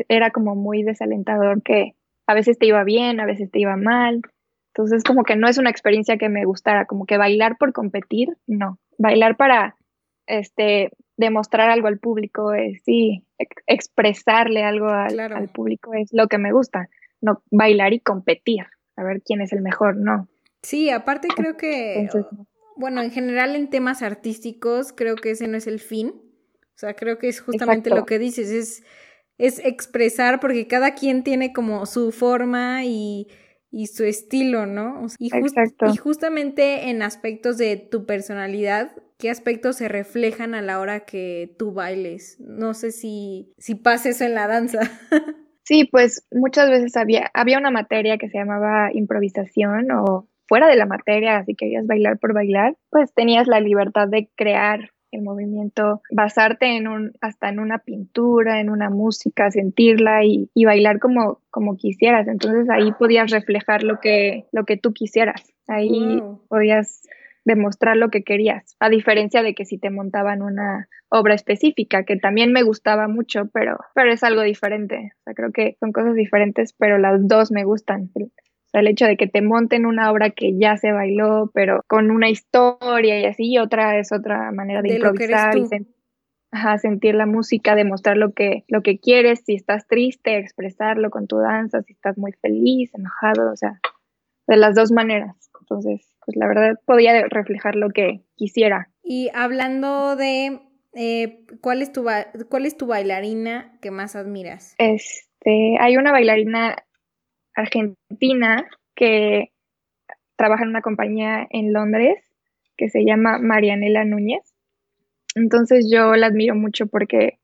era 0.10 0.32
como 0.32 0.56
muy 0.56 0.84
desalentador 0.84 1.62
que 1.64 1.96
a 2.28 2.34
veces 2.34 2.58
te 2.60 2.68
iba 2.68 2.84
bien, 2.84 3.20
a 3.20 3.26
veces 3.26 3.50
te 3.50 3.60
iba 3.60 3.76
mal. 3.78 4.22
Entonces 4.74 5.04
como 5.04 5.24
que 5.24 5.36
no 5.36 5.48
es 5.48 5.58
una 5.58 5.70
experiencia 5.70 6.18
que 6.18 6.30
me 6.30 6.46
gustara, 6.46 6.86
como 6.86 7.06
que 7.06 7.18
bailar 7.18 7.58
por 7.58 7.74
competir, 7.74 8.38
no. 8.46 8.78
Bailar 8.98 9.38
para 9.38 9.76
este 10.28 10.92
demostrar 11.16 11.70
algo 11.70 11.88
al 11.88 11.98
público, 11.98 12.54
es, 12.54 12.84
sí, 12.84 13.24
expresarle 13.66 14.64
algo 14.64 14.88
al, 14.88 15.20
al 15.20 15.50
público 15.50 15.94
es 15.94 16.10
lo 16.14 16.28
que 16.28 16.38
me 16.38 16.52
gusta, 16.52 16.90
no 17.22 17.42
bailar 17.50 17.94
y 17.94 18.00
competir 18.00 18.66
a 18.96 19.04
ver 19.04 19.22
quién 19.24 19.42
es 19.42 19.54
el 19.54 19.62
mejor, 19.62 19.96
¿no? 19.96 20.28
Sí, 20.62 20.90
aparte 20.90 21.28
creo 21.30 21.56
que, 21.56 22.10
bueno, 22.76 23.02
en 23.02 23.12
general 23.12 23.56
en 23.56 23.70
temas 23.70 24.02
artísticos 24.02 24.92
creo 24.94 25.16
que 25.16 25.32
ese 25.32 25.48
no 25.48 25.58
es 25.58 25.68
el 25.68 25.80
fin. 25.80 26.14
O 26.78 26.80
sea, 26.80 26.94
creo 26.94 27.18
que 27.18 27.28
es 27.28 27.42
justamente 27.42 27.90
lo 27.90 28.06
que 28.06 28.20
dices, 28.20 28.52
es, 28.52 28.84
es 29.40 29.58
expresar 29.66 30.40
porque 30.40 30.68
cada 30.68 30.94
quien 30.94 31.24
tiene 31.24 31.52
como 31.52 31.88
su 31.88 32.12
forma 32.12 32.86
y, 32.86 33.30
y 33.72 33.88
su 33.88 34.04
estilo, 34.04 34.68
¿no? 34.68 35.08
y, 35.18 35.32
y 35.34 35.98
justamente 35.98 36.92
en 36.92 37.02
aspectos 37.02 37.58
de 37.58 37.78
tu 37.78 38.06
personalidad, 38.06 38.96
¿qué 39.18 39.32
aspectos 39.32 39.78
se 39.78 39.88
reflejan 39.88 40.54
a 40.54 40.62
la 40.62 40.80
hora 40.80 41.00
que 41.00 41.56
tú 41.58 41.74
bailes? 41.74 42.40
No 42.40 42.76
sé 42.76 42.92
si, 42.92 43.56
si 43.58 43.74
pasa 43.74 44.10
eso 44.10 44.26
en 44.26 44.36
la 44.36 44.48
danza. 44.48 44.80
Sí, 45.64 45.84
pues 45.84 46.26
muchas 46.32 46.70
veces 46.70 46.96
había, 46.96 47.30
había 47.34 47.58
una 47.58 47.72
materia 47.72 48.18
que 48.18 48.30
se 48.30 48.38
llamaba 48.38 48.90
improvisación 48.94 49.92
o 49.92 50.30
fuera 50.48 50.70
de 50.70 50.78
la 50.78 50.86
materia, 50.86 51.44
si 51.44 51.56
querías 51.56 51.86
bailar 51.86 52.20
por 52.20 52.34
bailar, 52.34 52.78
pues 52.90 53.14
tenías 53.14 53.48
la 53.48 53.60
libertad 53.60 54.08
de 54.08 54.30
crear 54.38 54.92
el 55.12 55.22
movimiento, 55.22 56.02
basarte 56.12 56.78
en 56.78 56.88
un, 56.88 57.14
hasta 57.22 57.50
en 57.50 57.60
una 57.60 57.80
pintura, 57.80 58.60
en 58.60 58.70
una 58.70 58.90
música, 58.90 59.52
sentirla 59.52 60.24
y, 60.24 60.50
y, 60.54 60.66
bailar 60.66 61.00
como, 61.00 61.42
como 61.50 61.78
quisieras. 61.78 62.28
Entonces 62.28 62.70
ahí 62.70 62.92
podías 62.94 63.32
reflejar 63.32 63.84
lo 63.84 64.00
que, 64.00 64.46
lo 64.52 64.66
que 64.66 64.78
tú 64.78 64.94
quisieras. 64.94 65.54
Ahí 65.68 66.22
podías 66.50 67.02
demostrar 67.48 67.96
lo 67.96 68.10
que 68.10 68.24
querías, 68.24 68.76
a 68.80 68.90
diferencia 68.90 69.42
de 69.42 69.56
que 69.56 69.64
si 69.64 69.78
te 69.78 69.90
montaban 69.90 70.42
una 70.42 70.90
obra 71.10 71.34
específica, 71.34 72.04
que 72.04 72.18
también 72.18 72.52
me 72.52 72.62
gustaba 72.62 73.08
mucho, 73.08 73.50
pero, 73.54 73.78
pero 73.96 74.12
es 74.12 74.22
algo 74.24 74.42
diferente. 74.42 75.14
O 75.20 75.24
sea, 75.24 75.34
creo 75.34 75.52
que 75.54 75.78
son 75.80 75.94
cosas 75.94 76.14
diferentes, 76.14 76.74
pero 76.74 76.98
las 76.98 77.26
dos 77.26 77.50
me 77.52 77.64
gustan. 77.64 78.12
O 78.68 78.70
sea, 78.70 78.82
el 78.82 78.88
hecho 78.88 79.06
de 79.06 79.16
que 79.16 79.28
te 79.28 79.42
monten 79.42 79.86
una 79.86 80.12
obra 80.12 80.32
que 80.32 80.58
ya 80.58 80.76
se 80.78 80.92
bailó, 80.92 81.50
pero 81.54 81.84
con 81.88 82.12
una 82.12 82.30
historia 82.30 83.20
y 83.20 83.26
así, 83.26 83.52
y 83.52 83.60
otra 83.60 83.98
es 83.98 84.12
otra 84.12 84.52
manera 84.52 84.82
de, 84.82 84.96
improvisar 84.96 85.58
y 85.58 85.66
sentir 86.80 87.16
la 87.16 87.26
música, 87.26 87.76
demostrar 87.76 88.18
lo 88.18 88.34
que, 88.34 88.66
lo 88.68 88.82
que 88.82 89.00
quieres, 89.00 89.44
si 89.46 89.56
estás 89.56 89.88
triste, 89.88 90.38
expresarlo 90.38 91.10
con 91.10 91.28
tu 91.28 91.38
danza, 91.38 91.82
si 91.84 91.94
estás 91.94 92.18
muy 92.18 92.34
feliz, 92.34 92.92
enojado, 92.94 93.52
o 93.52 93.56
sea, 93.56 93.80
de 94.48 94.58
las 94.58 94.76
dos 94.76 94.92
maneras. 94.92 95.50
Entonces, 95.62 96.14
pues 96.26 96.38
la 96.38 96.48
verdad 96.48 96.80
podía 96.86 97.26
reflejar 97.30 97.76
lo 97.76 97.90
que 97.90 98.22
quisiera. 98.36 98.90
Y 99.04 99.30
hablando 99.34 100.16
de 100.16 100.60
eh, 100.94 101.46
¿cuál, 101.62 101.82
es 101.82 101.92
tu 101.92 102.06
cuál 102.50 102.66
es 102.66 102.76
tu 102.76 102.88
bailarina 102.88 103.78
que 103.82 103.92
más 103.92 104.16
admiras? 104.16 104.76
Este, 104.78 105.78
hay 105.80 105.98
una 105.98 106.12
bailarina 106.12 106.76
argentina 107.58 108.66
que 108.96 109.52
trabaja 110.38 110.64
en 110.64 110.70
una 110.70 110.82
compañía 110.82 111.46
en 111.50 111.74
Londres 111.74 112.16
que 112.78 112.90
se 112.90 113.04
llama 113.04 113.40
Marianela 113.40 114.06
Núñez. 114.06 114.54
Entonces 115.36 115.90
yo 115.92 116.16
la 116.16 116.28
admiro 116.28 116.56
mucho 116.56 116.88
porque, 116.88 117.40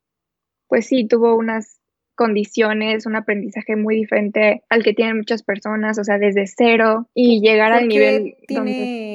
pues 0.67 0.87
sí, 0.87 1.07
tuvo 1.07 1.35
unas 1.35 1.79
condiciones, 2.15 3.07
un 3.07 3.15
aprendizaje 3.15 3.75
muy 3.75 3.95
diferente 3.95 4.61
al 4.69 4.83
que 4.83 4.93
tienen 4.93 5.17
muchas 5.17 5.43
personas, 5.43 5.97
o 5.97 6.03
sea, 6.03 6.19
desde 6.19 6.45
cero 6.45 7.09
y 7.15 7.41
llegar 7.41 7.73
al 7.73 7.87
nivel 7.87 8.35
tiene... 8.47 9.12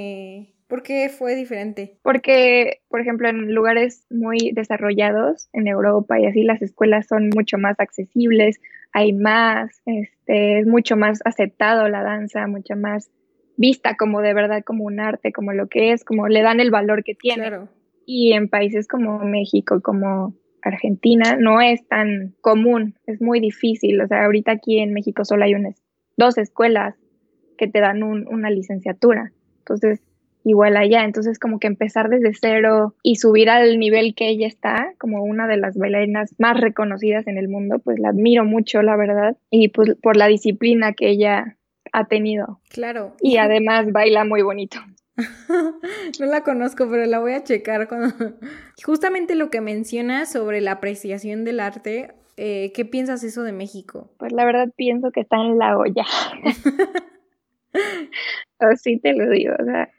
¿Por 0.69 0.83
qué 0.83 1.09
fue 1.09 1.35
diferente? 1.35 1.99
Porque, 2.03 2.83
por 2.89 3.01
ejemplo, 3.01 3.27
en 3.29 3.55
lugares 3.55 4.07
muy 4.11 4.53
desarrollados, 4.53 5.49
en 5.55 5.67
Europa 5.67 6.21
y 6.21 6.27
así, 6.27 6.43
las 6.43 6.61
escuelas 6.61 7.07
son 7.07 7.31
mucho 7.35 7.57
más 7.57 7.81
accesibles, 7.81 8.61
hay 8.93 9.15
más, 9.15 9.81
este, 9.87 10.61
es 10.61 10.67
mucho 10.67 10.97
más 10.97 11.21
aceptado 11.25 11.89
la 11.89 12.03
danza, 12.03 12.47
mucho 12.47 12.77
más 12.77 13.11
vista 13.57 13.97
como 13.97 14.21
de 14.21 14.35
verdad, 14.35 14.63
como 14.63 14.85
un 14.85 15.01
arte, 15.01 15.33
como 15.33 15.53
lo 15.53 15.69
que 15.69 15.93
es, 15.93 16.05
como 16.05 16.29
le 16.29 16.43
dan 16.43 16.61
el 16.61 16.71
valor 16.71 17.03
que 17.03 17.15
tiene. 17.15 17.51
Y 18.05 18.33
en 18.35 18.49
países 18.49 18.87
como 18.87 19.21
México, 19.21 19.81
como 19.83 20.35
Argentina 20.63 21.37
no 21.39 21.63
es 21.63 21.87
tan 21.89 22.35
común, 22.43 22.95
es 23.07 23.23
muy 23.23 23.41
difícil. 23.41 24.01
O 24.03 24.07
sea, 24.07 24.27
ahorita 24.27 24.53
aquí 24.53 24.81
en 24.81 24.93
México 24.93 25.25
solo 25.25 25.45
hay 25.45 25.55
unas, 25.55 25.83
dos 26.19 26.37
escuelas 26.37 26.95
que 27.57 27.69
te 27.69 27.81
dan 27.81 28.03
una 28.03 28.51
licenciatura. 28.51 29.33
Entonces, 29.59 30.01
igual 30.49 30.77
allá. 30.77 31.05
Entonces, 31.05 31.39
como 31.39 31.59
que 31.59 31.67
empezar 31.67 32.09
desde 32.09 32.33
cero 32.35 32.95
y 33.03 33.17
subir 33.17 33.51
al 33.51 33.79
nivel 33.79 34.15
que 34.15 34.29
ella 34.29 34.47
está, 34.47 34.93
como 34.99 35.23
una 35.23 35.47
de 35.47 35.57
las 35.57 35.77
bailarinas 35.77 36.35
más 36.39 36.61
reconocidas 36.61 37.27
en 37.27 37.39
el 37.39 37.49
mundo, 37.49 37.79
pues 37.79 37.99
la 37.99 38.11
admiro 38.11 38.45
mucho, 38.45 38.83
la 38.83 38.97
verdad. 38.97 39.37
Y 39.51 39.69
pues 39.69 39.95
por 40.03 40.17
la 40.17 40.27
disciplina 40.27 40.93
que 40.93 41.09
ella 41.09 41.57
ha 41.93 42.07
tenido. 42.07 42.61
Claro. 42.71 43.15
Y 43.21 43.37
además 43.39 43.93
baila 43.93 44.25
muy 44.25 44.43
bonito. 44.43 44.79
no 46.21 46.27
la 46.27 46.43
conozco, 46.43 46.89
pero 46.89 47.05
la 47.07 47.19
voy 47.19 47.33
a 47.33 47.43
checar. 47.43 47.89
Justamente 48.85 49.35
lo 49.35 49.51
que 49.51 49.61
mencionas 49.61 50.31
sobre 50.33 50.61
la 50.61 50.73
apreciación 50.73 51.45
del 51.45 51.61
arte, 51.61 52.13
eh, 52.37 52.73
¿qué 52.73 52.85
piensas 52.85 53.25
eso 53.25 53.43
de 53.43 53.53
México? 53.53 54.11
Pues 54.17 54.33
la 54.33 54.45
verdad 54.45 54.69
pienso 54.77 55.11
que 55.11 55.21
está 55.21 55.37
en 55.37 55.59
la 55.59 55.77
olla. 55.77 56.07
Así 58.59 58.99
te 58.99 59.13
lo 59.13 59.29
digo, 59.31 59.55
o 59.59 59.65
sea, 59.65 59.91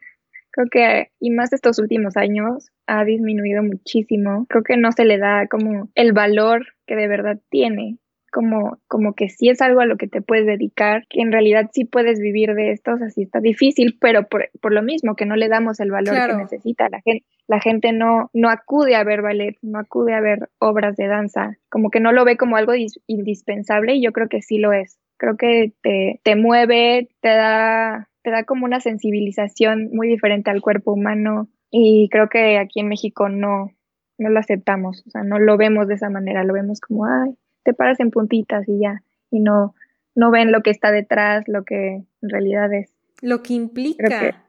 creo 0.52 0.68
que, 0.72 1.12
y 1.20 1.32
más 1.32 1.54
estos 1.54 1.80
últimos 1.80 2.18
años, 2.18 2.70
ha 2.88 3.04
disminuido 3.06 3.64
muchísimo. 3.64 4.46
Creo 4.50 4.64
que 4.64 4.78
no 4.78 4.92
se 4.92 5.06
le 5.06 5.18
da 5.18 5.48
como 5.48 5.90
el 5.96 6.14
valor 6.14 6.68
que 6.86 6.96
de 6.96 7.08
verdad 7.08 7.40
tiene 7.50 7.98
como, 8.32 8.78
como 8.88 9.14
que 9.14 9.30
sí 9.30 9.50
es 9.50 9.62
algo 9.62 9.82
a 9.82 9.86
lo 9.86 9.98
que 9.98 10.08
te 10.08 10.22
puedes 10.22 10.46
dedicar, 10.46 11.06
que 11.10 11.22
en 11.22 11.32
realidad 11.32 11.70
sí 11.74 11.86
puedes 11.86 12.20
vivir 12.20 12.54
de 12.54 12.72
esto, 12.72 12.94
o 12.94 12.98
sea, 12.98 13.10
sí 13.10 13.24
está 13.24 13.40
difícil, 13.40 13.98
pero 14.00 14.28
por, 14.28 14.50
por 14.62 14.74
lo 14.74 14.82
mismo, 14.82 15.16
que 15.16 15.26
no 15.26 15.36
le 15.36 15.50
damos 15.50 15.80
el 15.80 15.92
valor 15.92 16.16
que 16.28 16.36
necesita. 16.36 16.90
La 16.90 17.02
gente, 17.02 17.26
la 17.48 17.60
gente 17.60 17.92
no, 17.92 18.30
no 18.34 18.50
acude 18.50 18.96
a 18.96 19.04
ver 19.04 19.22
ballet, 19.22 19.58
no 19.62 19.80
acude 19.80 20.14
a 20.14 20.22
ver 20.22 20.50
obras 20.60 20.96
de 20.96 21.08
danza, 21.08 21.58
como 21.70 21.90
que 21.90 22.00
no 22.00 22.12
lo 22.12 22.26
ve 22.26 22.38
como 22.38 22.56
algo 22.56 22.74
indispensable 23.08 23.96
y 23.96 24.04
yo 24.04 24.12
creo 24.12 24.30
que 24.30 24.42
sí 24.42 24.58
lo 24.58 24.74
es. 24.74 25.00
Creo 25.18 25.36
que 25.36 25.74
te, 25.82 26.22
te 26.24 26.36
mueve, 26.36 27.10
te 27.22 27.30
da, 27.30 28.09
te 28.24 28.32
da 28.32 28.44
como 28.44 28.66
una 28.66 28.80
sensibilización 28.80 29.90
muy 29.92 30.08
diferente 30.08 30.50
al 30.50 30.62
cuerpo 30.62 30.94
humano 30.94 31.48
y 31.72 32.10
creo 32.10 32.30
que 32.30 32.58
aquí 32.58 32.80
en 32.80 32.90
México 32.90 33.30
no, 33.30 33.72
no 34.18 34.30
lo 34.30 34.40
aceptamos, 34.40 35.04
o 35.08 35.10
sea, 35.10 35.24
no 35.24 35.40
lo 35.40 35.58
vemos 35.58 35.88
de 35.88 35.96
esa 35.96 36.10
manera, 36.10 36.44
lo 36.44 36.54
vemos 36.54 36.80
como, 36.82 37.06
ay, 37.06 37.36
te 37.64 37.74
paras 37.74 38.00
en 38.00 38.12
puntitas 38.12 38.68
y 38.68 38.80
ya, 38.80 39.04
y 39.32 39.40
no, 39.40 39.76
no 40.16 40.32
ven 40.32 40.52
lo 40.52 40.62
que 40.62 40.72
está 40.72 40.92
detrás, 40.92 41.46
lo 41.48 41.64
que 41.64 42.04
en 42.22 42.30
realidad 42.30 42.74
es. 42.74 42.94
Lo 43.22 43.42
que 43.44 43.54
implica. 43.54 44.44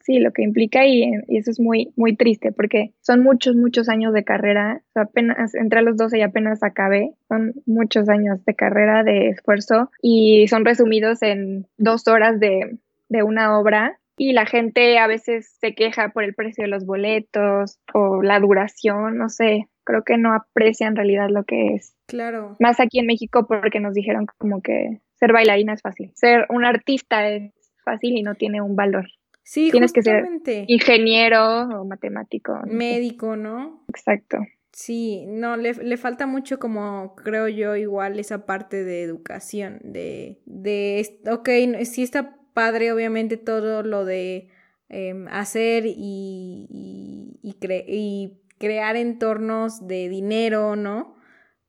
sí, 0.00 0.18
lo 0.20 0.32
que 0.32 0.42
implica 0.42 0.86
y, 0.86 1.10
eso 1.28 1.50
es 1.50 1.60
muy, 1.60 1.92
muy 1.96 2.16
triste 2.16 2.52
porque 2.52 2.92
son 3.00 3.22
muchos, 3.22 3.56
muchos 3.56 3.88
años 3.88 4.12
de 4.12 4.24
carrera, 4.24 4.82
apenas 4.94 5.54
entre 5.54 5.82
los 5.82 5.96
12 5.96 6.18
y 6.18 6.22
apenas 6.22 6.62
acabé, 6.62 7.14
son 7.28 7.54
muchos 7.66 8.08
años 8.08 8.44
de 8.44 8.54
carrera, 8.54 9.02
de 9.02 9.28
esfuerzo 9.28 9.90
y 10.02 10.46
son 10.48 10.64
resumidos 10.64 11.22
en 11.22 11.66
dos 11.76 12.06
horas 12.08 12.38
de, 12.40 12.78
de 13.08 13.22
una 13.22 13.58
obra 13.58 13.98
y 14.16 14.32
la 14.32 14.46
gente 14.46 14.98
a 14.98 15.06
veces 15.06 15.56
se 15.60 15.74
queja 15.74 16.10
por 16.10 16.24
el 16.24 16.34
precio 16.34 16.64
de 16.64 16.68
los 16.68 16.84
boletos 16.84 17.78
o 17.94 18.22
la 18.22 18.40
duración, 18.40 19.16
no 19.16 19.28
sé, 19.28 19.68
creo 19.84 20.02
que 20.02 20.18
no 20.18 20.34
aprecia 20.34 20.88
en 20.88 20.96
realidad 20.96 21.28
lo 21.30 21.44
que 21.44 21.74
es. 21.74 21.94
Claro. 22.06 22.56
Más 22.58 22.80
aquí 22.80 22.98
en 22.98 23.06
México 23.06 23.46
porque 23.46 23.80
nos 23.80 23.94
dijeron 23.94 24.26
como 24.38 24.60
que 24.60 25.00
ser 25.14 25.32
bailarina 25.32 25.72
es 25.72 25.82
fácil, 25.82 26.10
ser 26.14 26.46
un 26.50 26.64
artista 26.64 27.28
es 27.28 27.52
fácil 27.84 28.16
y 28.16 28.22
no 28.22 28.34
tiene 28.34 28.60
un 28.60 28.76
valor. 28.76 29.06
Sí, 29.44 29.70
Tienes 29.70 29.94
que 29.94 30.02
ser 30.02 30.26
ingeniero 30.66 31.62
o 31.62 31.84
matemático. 31.86 32.60
Médico, 32.66 33.34
¿no? 33.34 33.82
Exacto. 33.88 34.36
Sí, 34.72 35.24
no, 35.26 35.56
le, 35.56 35.72
le, 35.72 35.96
falta 35.96 36.26
mucho 36.26 36.58
como 36.58 37.14
creo 37.16 37.48
yo 37.48 37.74
igual 37.74 38.20
esa 38.20 38.44
parte 38.44 38.84
de 38.84 39.02
educación, 39.02 39.80
de, 39.82 40.38
de, 40.44 41.18
ok, 41.32 41.48
sí 41.84 42.02
está 42.02 42.37
padre 42.58 42.92
obviamente 42.92 43.36
todo 43.36 43.82
lo 43.82 44.04
de 44.04 44.48
em, 44.88 45.28
hacer 45.28 45.86
y, 45.86 45.94
y, 46.70 47.38
y, 47.42 47.56
y 47.88 48.40
crear 48.58 48.96
entornos 48.96 49.86
de 49.86 50.08
dinero, 50.08 50.76
¿no? 50.76 51.16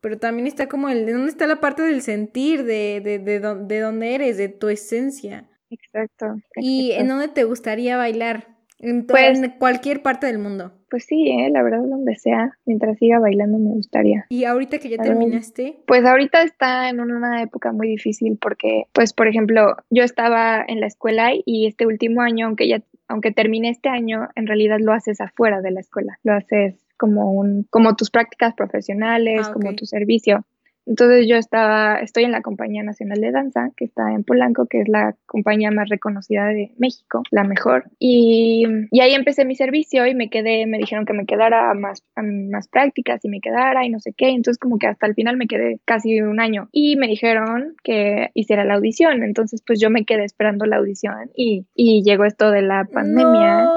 Pero 0.02 0.18
también 0.20 0.48
está 0.48 0.68
como 0.70 0.90
el, 0.90 1.06
¿de 1.06 1.14
dónde 1.14 1.30
está 1.32 1.46
la 1.48 1.60
parte 1.62 1.82
del 1.84 2.02
sentir, 2.02 2.64
de, 2.64 3.02
de, 3.04 3.20
de, 3.20 3.40
de 3.40 3.80
dónde 3.80 4.16
eres, 4.16 4.38
de 4.38 4.50
tu 4.50 4.70
esencia? 4.70 5.50
Exacto, 5.70 6.26
¿Y 6.56 6.92
en 6.94 7.08
dónde 7.10 7.28
te 7.30 7.44
gustaría 7.44 7.98
bailar? 7.98 8.59
En, 8.80 9.06
pues, 9.06 9.40
en 9.40 9.52
cualquier 9.52 10.02
parte 10.02 10.28
del 10.28 10.40
mundo. 10.40 10.72
Pues 10.90 11.06
sí, 11.06 11.30
¿eh? 11.30 11.50
la 11.52 11.62
verdad, 11.62 11.80
donde 11.80 12.16
sea, 12.16 12.58
mientras 12.66 12.98
siga 12.98 13.20
bailando 13.20 13.60
me 13.60 13.70
gustaría. 13.70 14.26
¿Y 14.30 14.46
ahorita 14.46 14.80
que 14.80 14.90
ya 14.90 14.98
terminaste? 14.98 15.82
Pues 15.86 16.04
ahorita 16.06 16.42
está 16.42 16.90
en 16.90 17.00
una 17.00 17.44
época 17.44 17.72
muy 17.72 17.88
difícil 17.88 18.38
porque, 18.42 18.86
pues, 18.94 19.14
por 19.14 19.28
ejemplo, 19.28 19.76
yo 19.90 20.04
estaba 20.04 20.64
en 20.68 20.80
la 20.80 20.88
escuela 20.88 21.32
y 21.46 21.68
este 21.68 21.86
último 21.86 22.22
año, 22.22 22.48
aunque 22.48 22.68
ya 22.68 22.82
aunque 23.10 23.32
termine 23.32 23.70
este 23.70 23.90
año, 23.90 24.30
en 24.36 24.46
realidad 24.46 24.78
lo 24.80 24.94
haces 24.94 25.20
afuera 25.20 25.62
de 25.62 25.72
la 25.72 25.80
escuela, 25.80 26.20
lo 26.24 26.34
haces 26.34 26.76
como 26.96 27.34
un, 27.34 27.66
como 27.70 27.96
tus 27.96 28.12
prácticas 28.12 28.54
profesionales, 28.54 29.48
ah, 29.48 29.52
como 29.52 29.74
tu 29.74 29.86
servicio. 29.86 30.46
Entonces 30.90 31.28
yo 31.28 31.36
estaba, 31.36 31.98
estoy 31.98 32.24
en 32.24 32.32
la 32.32 32.42
Compañía 32.42 32.82
Nacional 32.82 33.22
de 33.22 33.32
Danza, 33.32 33.70
que 33.78 33.86
está 33.86 34.12
en 34.12 34.24
Polanco, 34.24 34.66
que 34.66 34.82
es 34.82 34.90
la 34.90 35.16
compañía 35.28 35.70
más 35.70 35.88
reconocida 35.88 36.48
de 36.48 36.72
México, 36.80 37.22
la 37.30 37.44
mejor. 37.44 37.86
Y, 38.00 38.66
y 38.90 39.00
ahí 39.00 39.14
empecé 39.14 39.46
mi 39.46 39.54
servicio 39.54 40.08
y 40.08 40.16
me 40.16 40.32
quedé, 40.32 40.66
me 40.66 40.80
dijeron 40.80 41.06
que 41.06 41.14
me 41.14 41.28
quedara 41.28 41.72
más, 41.76 42.04
más 42.16 42.68
prácticas 42.70 43.24
y 43.24 43.30
me 43.30 43.40
quedara 43.40 43.86
y 43.86 43.90
no 43.90 44.00
sé 44.00 44.14
qué. 44.18 44.30
Entonces 44.30 44.58
como 44.58 44.80
que 44.80 44.88
hasta 44.88 45.06
el 45.06 45.14
final 45.14 45.38
me 45.38 45.46
quedé 45.46 45.80
casi 45.86 46.22
un 46.22 46.40
año. 46.40 46.70
Y 46.72 46.96
me 46.96 47.08
dijeron 47.08 47.76
que 47.84 48.32
hiciera 48.34 48.66
la 48.66 48.74
audición. 48.74 49.22
Entonces 49.22 49.62
pues 49.66 49.80
yo 49.80 49.92
me 49.92 50.06
quedé 50.06 50.24
esperando 50.24 50.66
la 50.66 50.78
audición 50.78 51.30
y, 51.36 51.68
y 51.76 52.02
llegó 52.04 52.26
esto 52.26 52.50
de 52.50 52.64
la 52.64 52.86
pandemia. 52.86 53.70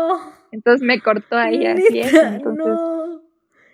Entonces 0.50 0.80
me 0.86 0.98
cortó 1.00 1.36
ahí 1.36 1.66
así. 1.66 2.00
Entonces, 2.00 2.72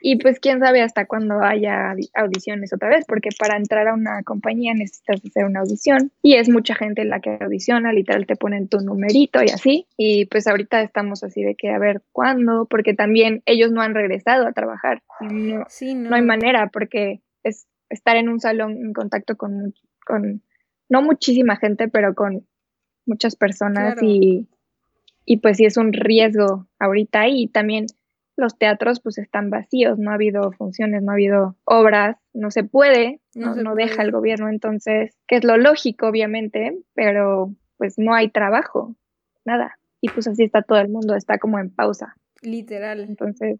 Y 0.00 0.16
pues 0.16 0.40
quién 0.40 0.60
sabe 0.60 0.82
hasta 0.82 1.06
cuándo 1.06 1.42
haya 1.42 1.94
audiciones 2.14 2.72
otra 2.72 2.88
vez, 2.88 3.04
porque 3.06 3.30
para 3.38 3.56
entrar 3.56 3.88
a 3.88 3.94
una 3.94 4.22
compañía 4.22 4.72
necesitas 4.74 5.20
hacer 5.24 5.44
una 5.44 5.60
audición 5.60 6.12
y 6.22 6.34
es 6.34 6.48
mucha 6.48 6.74
gente 6.74 7.04
la 7.04 7.20
que 7.20 7.38
audiciona, 7.40 7.92
literal 7.92 8.26
te 8.26 8.36
ponen 8.36 8.68
tu 8.68 8.78
numerito 8.80 9.42
y 9.42 9.50
así. 9.50 9.86
Y 9.96 10.26
pues 10.26 10.46
ahorita 10.46 10.82
estamos 10.82 11.22
así 11.24 11.42
de 11.42 11.54
que 11.54 11.70
a 11.70 11.78
ver 11.78 12.02
cuándo, 12.12 12.66
porque 12.66 12.94
también 12.94 13.42
ellos 13.46 13.72
no 13.72 13.82
han 13.82 13.94
regresado 13.94 14.46
a 14.46 14.52
trabajar. 14.52 15.02
No, 15.20 15.64
no. 15.94 16.14
hay 16.14 16.22
manera, 16.22 16.68
porque 16.72 17.20
es 17.42 17.66
estar 17.90 18.16
en 18.16 18.28
un 18.28 18.40
salón 18.40 18.72
en 18.72 18.92
contacto 18.92 19.36
con, 19.36 19.74
con 20.04 20.42
no 20.88 21.02
muchísima 21.02 21.56
gente, 21.56 21.88
pero 21.88 22.14
con 22.14 22.46
muchas 23.06 23.36
personas 23.36 23.96
y, 24.02 24.46
y 25.24 25.38
pues 25.38 25.56
sí 25.56 25.64
es 25.64 25.76
un 25.76 25.92
riesgo 25.92 26.66
ahorita 26.78 27.28
y 27.28 27.48
también 27.48 27.86
los 28.38 28.56
teatros 28.56 29.00
pues 29.00 29.18
están 29.18 29.50
vacíos, 29.50 29.98
no 29.98 30.12
ha 30.12 30.14
habido 30.14 30.52
funciones, 30.52 31.02
no 31.02 31.10
ha 31.10 31.14
habido 31.14 31.56
obras, 31.64 32.16
no 32.32 32.50
se 32.50 32.64
puede, 32.64 33.20
no, 33.34 33.56
no, 33.56 33.74
deja 33.74 34.02
el 34.02 34.12
gobierno, 34.12 34.48
entonces, 34.48 35.18
que 35.26 35.36
es 35.36 35.44
lo 35.44 35.56
lógico 35.56 36.06
obviamente, 36.06 36.78
pero 36.94 37.52
pues 37.76 37.98
no 37.98 38.14
hay 38.14 38.30
trabajo, 38.30 38.94
nada. 39.44 39.78
Y 40.00 40.08
pues 40.10 40.28
así 40.28 40.44
está 40.44 40.62
todo 40.62 40.78
el 40.78 40.88
mundo, 40.88 41.16
está 41.16 41.38
como 41.38 41.58
en 41.58 41.70
pausa. 41.70 42.14
Literal. 42.40 43.00
Entonces, 43.00 43.58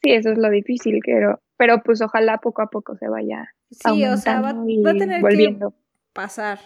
sí, 0.00 0.12
eso 0.12 0.30
es 0.30 0.38
lo 0.38 0.50
difícil, 0.50 1.00
pero, 1.04 1.40
pero 1.56 1.82
pues 1.82 2.00
ojalá 2.00 2.38
poco 2.38 2.62
a 2.62 2.70
poco 2.70 2.96
se 2.96 3.08
vaya. 3.08 3.48
Sí, 3.70 4.04
o 4.04 4.16
sea, 4.16 4.40
va, 4.40 4.50
a 4.50 4.94
tener 4.94 5.20
volviendo. 5.20 5.70
que 5.72 5.76
pasar 6.12 6.60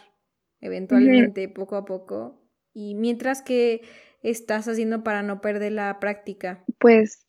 eventualmente, 0.60 1.48
poco 1.48 1.76
a 1.76 1.86
poco. 1.86 2.38
Y 2.74 2.94
mientras 2.94 3.42
que 3.42 3.80
estás 4.22 4.68
haciendo 4.68 5.02
para 5.02 5.22
no 5.22 5.40
perder 5.40 5.72
la 5.72 5.98
práctica? 6.00 6.64
Pues 6.78 7.26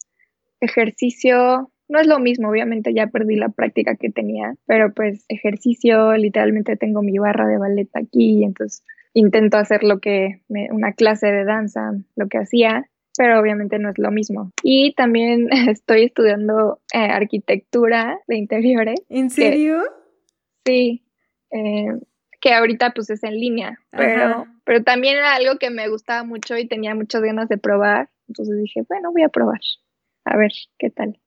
ejercicio, 0.59 1.71
no 1.89 1.99
es 1.99 2.07
lo 2.07 2.19
mismo, 2.19 2.49
obviamente 2.49 2.93
ya 2.93 3.07
perdí 3.07 3.35
la 3.35 3.49
práctica 3.49 3.95
que 3.95 4.09
tenía, 4.09 4.55
pero 4.65 4.93
pues 4.93 5.25
ejercicio, 5.27 6.13
literalmente 6.13 6.77
tengo 6.77 7.01
mi 7.01 7.17
barra 7.17 7.47
de 7.47 7.57
ballet 7.57 7.89
aquí, 7.93 8.39
y 8.39 8.43
entonces 8.43 8.83
intento 9.13 9.57
hacer 9.57 9.83
lo 9.83 9.99
que, 9.99 10.41
una 10.47 10.93
clase 10.93 11.27
de 11.27 11.45
danza, 11.45 11.91
lo 12.15 12.27
que 12.27 12.37
hacía, 12.37 12.89
pero 13.17 13.39
obviamente 13.39 13.77
no 13.79 13.89
es 13.89 13.97
lo 13.97 14.11
mismo. 14.11 14.51
Y 14.63 14.93
también 14.95 15.49
estoy 15.69 16.05
estudiando 16.05 16.79
eh, 16.93 16.97
arquitectura 16.97 18.19
de 18.27 18.37
interiores. 18.37 19.01
¿En 19.09 19.29
serio? 19.29 19.81
sí, 20.65 21.03
eh, 21.51 21.91
que 22.43 22.53
ahorita 22.53 22.91
pues 22.91 23.09
es 23.09 23.23
en 23.23 23.39
línea, 23.39 23.79
pero, 23.89 24.45
pero 24.65 24.83
también 24.83 25.15
era 25.15 25.33
algo 25.33 25.57
que 25.59 25.69
me 25.69 25.87
gustaba 25.87 26.25
mucho 26.25 26.57
y 26.57 26.67
tenía 26.67 26.93
muchas 26.93 27.21
ganas 27.21 27.47
de 27.47 27.57
probar, 27.57 28.09
entonces 28.27 28.57
dije, 28.61 28.81
bueno, 28.89 29.13
voy 29.13 29.23
a 29.23 29.29
probar, 29.29 29.61
a 30.25 30.35
ver 30.35 30.51
qué 30.77 30.89
tal. 30.89 31.17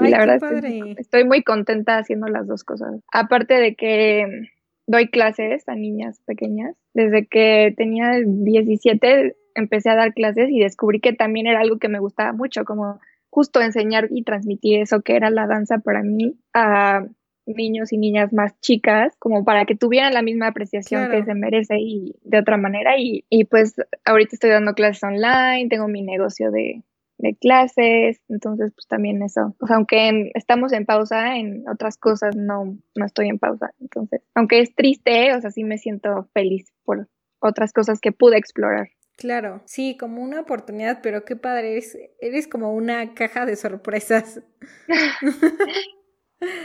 y 0.00 0.08
la 0.08 0.20
verdad 0.20 0.36
estoy, 0.36 0.96
estoy 0.96 1.24
muy 1.24 1.42
contenta 1.42 1.98
haciendo 1.98 2.28
las 2.28 2.46
dos 2.46 2.64
cosas. 2.64 2.98
Aparte 3.12 3.60
de 3.60 3.74
que 3.74 4.24
doy 4.86 5.10
clases 5.10 5.68
a 5.68 5.74
niñas 5.74 6.22
pequeñas, 6.24 6.74
desde 6.94 7.26
que 7.26 7.74
tenía 7.76 8.12
17 8.24 9.36
empecé 9.54 9.90
a 9.90 9.96
dar 9.96 10.14
clases 10.14 10.48
y 10.48 10.60
descubrí 10.60 11.00
que 11.00 11.12
también 11.12 11.46
era 11.46 11.60
algo 11.60 11.78
que 11.78 11.90
me 11.90 11.98
gustaba 11.98 12.32
mucho, 12.32 12.64
como 12.64 13.00
justo 13.28 13.60
enseñar 13.60 14.08
y 14.10 14.24
transmitir 14.24 14.80
eso 14.80 15.02
que 15.02 15.14
era 15.14 15.28
la 15.28 15.46
danza 15.46 15.76
para 15.80 16.02
mí 16.02 16.38
a 16.54 17.04
niños 17.54 17.92
y 17.92 17.98
niñas 17.98 18.32
más 18.32 18.58
chicas, 18.60 19.14
como 19.18 19.44
para 19.44 19.64
que 19.64 19.74
tuvieran 19.74 20.14
la 20.14 20.22
misma 20.22 20.48
apreciación 20.48 21.10
que 21.10 21.24
se 21.24 21.34
merece 21.34 21.76
y 21.78 22.14
de 22.22 22.38
otra 22.38 22.56
manera. 22.56 22.98
Y, 22.98 23.24
y, 23.30 23.44
pues 23.44 23.74
ahorita 24.04 24.30
estoy 24.34 24.50
dando 24.50 24.74
clases 24.74 25.02
online, 25.02 25.68
tengo 25.68 25.88
mi 25.88 26.02
negocio 26.02 26.50
de, 26.50 26.82
de 27.18 27.36
clases, 27.36 28.20
entonces 28.28 28.72
pues 28.74 28.86
también 28.86 29.22
eso. 29.22 29.54
O 29.60 29.66
sea, 29.66 29.76
aunque 29.76 30.30
estamos 30.34 30.72
en 30.72 30.86
pausa, 30.86 31.36
en 31.36 31.68
otras 31.68 31.98
cosas 31.98 32.36
no, 32.36 32.78
no 32.94 33.04
estoy 33.04 33.28
en 33.28 33.38
pausa. 33.38 33.72
Entonces, 33.80 34.22
aunque 34.34 34.60
es 34.60 34.74
triste, 34.74 35.34
o 35.34 35.40
sea, 35.40 35.50
sí 35.50 35.64
me 35.64 35.78
siento 35.78 36.28
feliz 36.32 36.72
por 36.84 37.08
otras 37.40 37.72
cosas 37.72 38.00
que 38.00 38.12
pude 38.12 38.38
explorar. 38.38 38.88
Claro, 39.16 39.62
sí, 39.64 39.96
como 39.98 40.22
una 40.22 40.40
oportunidad, 40.40 41.00
pero 41.02 41.24
qué 41.24 41.34
padre, 41.34 41.72
eres, 41.72 41.98
eres 42.20 42.46
como 42.46 42.72
una 42.72 43.14
caja 43.14 43.46
de 43.46 43.56
sorpresas. 43.56 44.40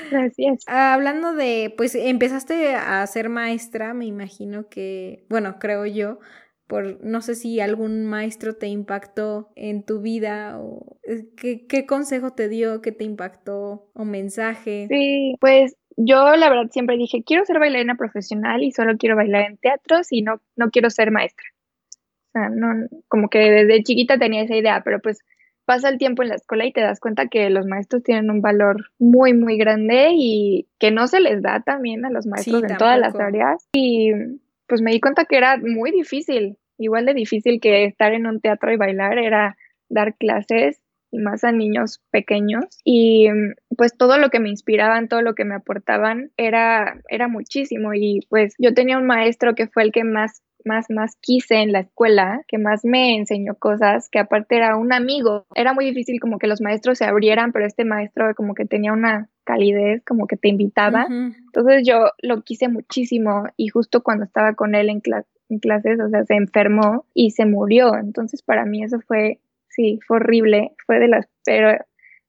Gracias. 0.10 0.64
Ah, 0.68 0.94
hablando 0.94 1.34
de, 1.34 1.74
pues 1.76 1.96
empezaste 1.96 2.76
a 2.76 3.06
ser 3.08 3.30
maestra, 3.30 3.94
me 3.94 4.06
imagino 4.06 4.70
que, 4.70 5.26
bueno, 5.30 5.58
creo 5.60 5.86
yo, 5.86 6.20
por 6.68 7.04
no 7.04 7.22
sé 7.22 7.36
si 7.36 7.60
algún 7.60 8.06
maestro 8.06 8.56
te 8.56 8.68
impactó 8.68 9.52
en 9.56 9.84
tu 9.84 10.02
vida 10.02 10.60
o 10.60 10.98
eh, 11.04 11.26
qué, 11.36 11.66
qué 11.68 11.86
consejo 11.86 12.32
te 12.32 12.50
dio, 12.50 12.82
qué 12.82 12.92
te 12.92 13.04
impactó 13.04 13.90
o 13.94 14.06
mensaje. 14.06 14.88
Sí, 14.90 15.36
pues 15.40 15.76
yo 15.98 16.36
la 16.36 16.50
verdad 16.50 16.70
siempre 16.72 16.98
dije, 16.98 17.24
quiero 17.24 17.46
ser 17.46 17.60
bailarina 17.60 17.96
profesional 17.96 18.64
y 18.64 18.72
solo 18.72 18.98
quiero 18.98 19.16
bailar 19.16 19.46
en 19.50 19.58
teatros 19.58 20.12
y 20.12 20.22
no, 20.22 20.42
no 20.56 20.70
quiero 20.70 20.90
ser 20.90 21.12
maestra. 21.12 21.46
O 22.30 22.32
sea, 22.40 22.50
no, 22.50 22.88
como 23.08 23.30
que 23.30 23.40
desde 23.40 23.84
chiquita 23.84 24.18
tenía 24.18 24.44
esa 24.44 24.56
idea, 24.56 24.82
pero 24.84 25.00
pues 25.00 25.20
pasa 25.66 25.90
el 25.90 25.98
tiempo 25.98 26.24
en 26.24 26.30
la 26.30 26.36
escuela 26.36 26.66
y 26.66 26.72
te 26.72 26.82
das 26.82 27.00
cuenta 27.00 27.28
que 27.28 27.50
los 27.50 27.66
maestros 27.66 28.04
tienen 28.04 28.30
un 28.30 28.42
valor 28.42 28.92
muy, 29.00 29.34
muy 29.34 29.58
grande 29.58 30.12
y 30.14 30.68
que 30.80 30.92
no 30.92 31.08
se 31.08 31.20
les 31.20 31.42
da 31.42 31.62
también 31.62 32.06
a 32.06 32.10
los 32.10 32.26
maestros 32.26 32.64
en 32.64 32.78
todas 32.78 33.00
las 33.00 33.16
áreas. 33.16 33.68
Y 33.74 34.12
pues 34.68 34.82
me 34.82 34.92
di 34.92 35.00
cuenta 35.00 35.26
que 35.26 35.38
era 35.38 35.58
muy 35.58 35.92
difícil, 35.92 36.58
igual 36.78 37.06
de 37.06 37.14
difícil 37.14 37.60
que 37.62 37.86
estar 37.86 38.14
en 38.14 38.26
un 38.26 38.42
teatro 38.42 38.72
y 38.72 38.78
bailar, 38.78 39.18
era 39.18 39.56
dar 39.90 40.16
clases 40.16 40.82
y 41.12 41.20
más 41.20 41.44
a 41.44 41.52
niños 41.52 42.02
pequeños. 42.12 42.66
Y 42.84 43.28
pues 43.78 43.96
todo 43.96 44.18
lo 44.18 44.30
que 44.30 44.40
me 44.40 44.50
inspiraban, 44.50 45.08
todo 45.08 45.22
lo 45.22 45.36
que 45.36 45.46
me 45.46 45.56
aportaban 45.56 46.32
era 46.38 47.00
era 47.10 47.28
muchísimo. 47.28 47.94
Y 47.94 48.22
pues 48.30 48.56
yo 48.58 48.74
tenía 48.74 48.98
un 48.98 49.06
maestro 49.06 49.56
que 49.56 49.68
fue 49.68 49.84
el 49.84 49.92
que 49.92 50.04
más 50.04 50.42
más, 50.66 50.90
más 50.90 51.16
quise 51.22 51.56
en 51.56 51.72
la 51.72 51.82
escuela, 51.82 52.42
que 52.48 52.58
más 52.58 52.84
me 52.84 53.16
enseñó 53.16 53.56
cosas, 53.56 54.10
que 54.10 54.20
aparte 54.20 54.56
era 54.56 54.76
un 54.78 54.94
amigo. 54.94 55.46
Era 55.56 55.74
muy 55.74 55.86
difícil 55.86 56.20
como 56.20 56.40
que 56.40 56.48
los 56.48 56.62
maestros 56.62 56.98
se 56.98 57.06
abrieran, 57.06 57.52
pero 57.52 57.66
este 57.66 57.86
maestro 57.86 58.34
como 58.36 58.54
que 58.54 58.66
tenía 58.66 58.94
una 58.94 59.30
calidez, 59.44 60.04
como 60.06 60.28
que 60.28 60.38
te 60.38 60.48
invitaba. 60.50 61.08
Entonces 61.10 61.84
yo 61.86 62.12
lo 62.22 62.42
quise 62.42 62.68
muchísimo 62.68 63.46
y 63.58 63.68
justo 63.68 64.02
cuando 64.04 64.26
estaba 64.26 64.54
con 64.54 64.76
él 64.76 64.90
en, 64.90 65.02
en 65.50 65.60
clases, 65.60 66.00
o 66.00 66.10
sea, 66.10 66.24
se 66.26 66.36
enfermó 66.36 67.06
y 67.14 67.32
se 67.32 67.46
murió. 67.46 67.96
Entonces 67.96 68.42
para 68.42 68.66
mí 68.66 68.84
eso 68.84 69.00
fue, 69.02 69.40
sí, 69.70 70.00
fue 70.08 70.18
horrible, 70.18 70.72
fue 70.86 71.00
de 71.00 71.08
las, 71.08 71.28
pero 71.46 71.78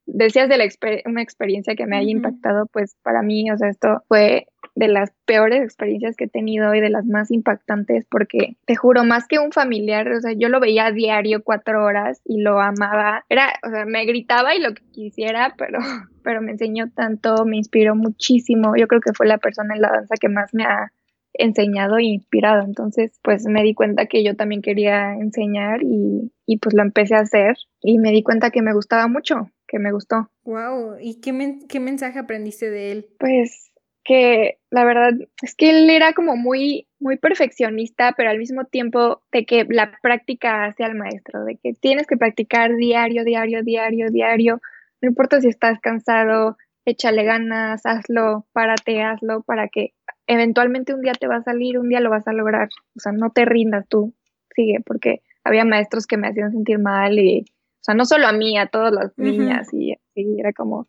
decías 0.07 0.49
de 0.49 0.59
la 0.59 0.64
una 1.07 1.23
experiencia 1.23 1.75
que 1.75 1.87
me 1.87 1.97
haya 1.97 2.11
impactado, 2.11 2.66
pues 2.66 2.97
para 3.03 3.23
mí, 3.23 3.51
o 3.51 3.57
sea, 3.57 3.68
esto 3.68 4.03
fue 4.09 4.47
de 4.74 4.88
las 4.88 5.12
peores 5.24 5.62
experiencias 5.62 6.16
que 6.16 6.24
he 6.24 6.28
tenido 6.28 6.74
y 6.74 6.80
de 6.80 6.90
las 6.90 7.06
más 7.06 7.30
impactantes 7.30 8.06
porque 8.10 8.56
te 8.66 8.74
juro, 8.74 9.04
más 9.04 9.26
que 9.26 9.38
un 9.38 9.52
familiar, 9.52 10.08
o 10.08 10.20
sea, 10.20 10.32
yo 10.32 10.48
lo 10.48 10.60
veía 10.60 10.87
a 10.87 10.92
diario 10.92 11.42
cuatro 11.44 11.84
horas 11.84 12.20
y 12.24 12.40
lo 12.40 12.60
amaba. 12.60 13.24
Era, 13.28 13.54
o 13.66 13.70
sea, 13.70 13.84
me 13.87 14.04
gritaba 14.04 14.54
y 14.54 14.60
lo 14.60 14.74
que 14.74 14.82
quisiera, 14.90 15.54
pero, 15.56 15.78
pero 16.22 16.42
me 16.42 16.52
enseñó 16.52 16.90
tanto, 16.90 17.44
me 17.44 17.56
inspiró 17.56 17.94
muchísimo. 17.94 18.76
Yo 18.76 18.88
creo 18.88 19.00
que 19.00 19.12
fue 19.12 19.26
la 19.26 19.38
persona 19.38 19.74
en 19.74 19.82
la 19.82 19.90
danza 19.90 20.16
que 20.20 20.28
más 20.28 20.52
me 20.54 20.64
ha 20.64 20.92
enseñado 21.34 21.98
e 21.98 22.04
inspirado. 22.04 22.64
Entonces, 22.64 23.18
pues 23.22 23.44
me 23.46 23.62
di 23.62 23.74
cuenta 23.74 24.06
que 24.06 24.24
yo 24.24 24.34
también 24.37 24.62
quería 24.62 25.14
enseñar 25.14 25.82
y, 25.82 26.32
y 26.46 26.58
pues 26.58 26.74
lo 26.74 26.82
empecé 26.82 27.14
a 27.14 27.20
hacer 27.20 27.56
y 27.80 27.98
me 27.98 28.10
di 28.10 28.22
cuenta 28.22 28.50
que 28.50 28.62
me 28.62 28.72
gustaba 28.72 29.06
mucho, 29.08 29.50
que 29.68 29.78
me 29.78 29.92
gustó. 29.92 30.30
Wow, 30.44 30.96
¿y 31.00 31.20
qué, 31.20 31.58
qué 31.68 31.80
mensaje 31.80 32.18
aprendiste 32.18 32.70
de 32.70 32.92
él? 32.92 33.06
Pues 33.18 33.72
que 34.05 34.59
la 34.71 34.85
verdad 34.85 35.12
es 35.43 35.55
que 35.55 35.71
él 35.71 35.88
era 35.88 36.12
como 36.12 36.37
muy, 36.37 36.87
muy 37.01 37.17
perfeccionista, 37.17 38.12
pero 38.17 38.31
al 38.31 38.38
mismo 38.38 38.64
tiempo 38.67 39.23
de 39.33 39.47
que 39.47 39.67
la 39.69 39.99
práctica 40.03 40.64
hace 40.64 40.85
al 40.85 40.95
maestro, 40.95 41.45
de 41.45 41.57
que 41.57 41.73
tienes 41.73 42.07
que 42.07 42.17
practicar 42.17 42.77
diario, 42.77 43.25
diario, 43.25 43.62
diario, 43.62 44.11
diario, 44.11 44.61
no 45.01 45.09
importa 45.09 45.40
si 45.40 45.49
estás 45.49 45.81
cansado, 45.81 46.57
échale 46.85 47.25
ganas, 47.25 47.87
hazlo, 47.87 48.47
párate, 48.53 49.03
hazlo, 49.03 49.43
para 49.43 49.69
que 49.69 49.95
eventualmente 50.27 50.95
un 50.95 51.01
día 51.01 51.12
te 51.12 51.27
va 51.27 51.37
a 51.37 51.43
salir, 51.43 51.79
un 51.79 51.88
día 51.88 52.01
lo 52.01 52.11
vas 52.11 52.29
a 52.29 52.33
lograr, 52.33 52.69
o 52.97 53.01
sea, 53.01 53.12
no 53.12 53.31
te 53.31 53.45
rindas 53.45 53.87
tú, 53.88 54.14
sigue, 54.55 54.81
porque 54.85 55.23
había 55.45 55.64
maestros 55.64 56.07
que 56.07 56.17
me 56.17 56.29
hacían 56.29 56.53
sentir 56.53 56.79
mal 56.79 57.19
y, 57.19 57.40
o 57.40 57.83
sea, 57.83 57.95
no 57.95 58.05
solo 58.05 58.27
a 58.27 58.33
mí, 58.33 58.59
a 58.59 58.67
todas 58.67 58.93
las 58.93 59.17
niñas 59.19 59.73
y 59.73 59.93
así, 59.93 60.38
era 60.38 60.53
como, 60.53 60.88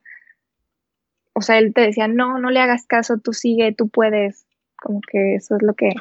o 1.35 1.41
sea, 1.41 1.59
él 1.59 1.73
te 1.73 1.81
decía, 1.81 2.07
no, 2.07 2.39
no 2.39 2.49
le 2.49 2.61
hagas 2.61 2.87
caso, 2.87 3.17
tú 3.17 3.33
sigue, 3.33 3.73
tú 3.73 3.89
puedes. 3.89 4.47
Como 4.81 5.01
que 5.01 5.35
eso 5.35 5.55
es 5.55 5.63
lo 5.63 5.73
que 5.73 5.91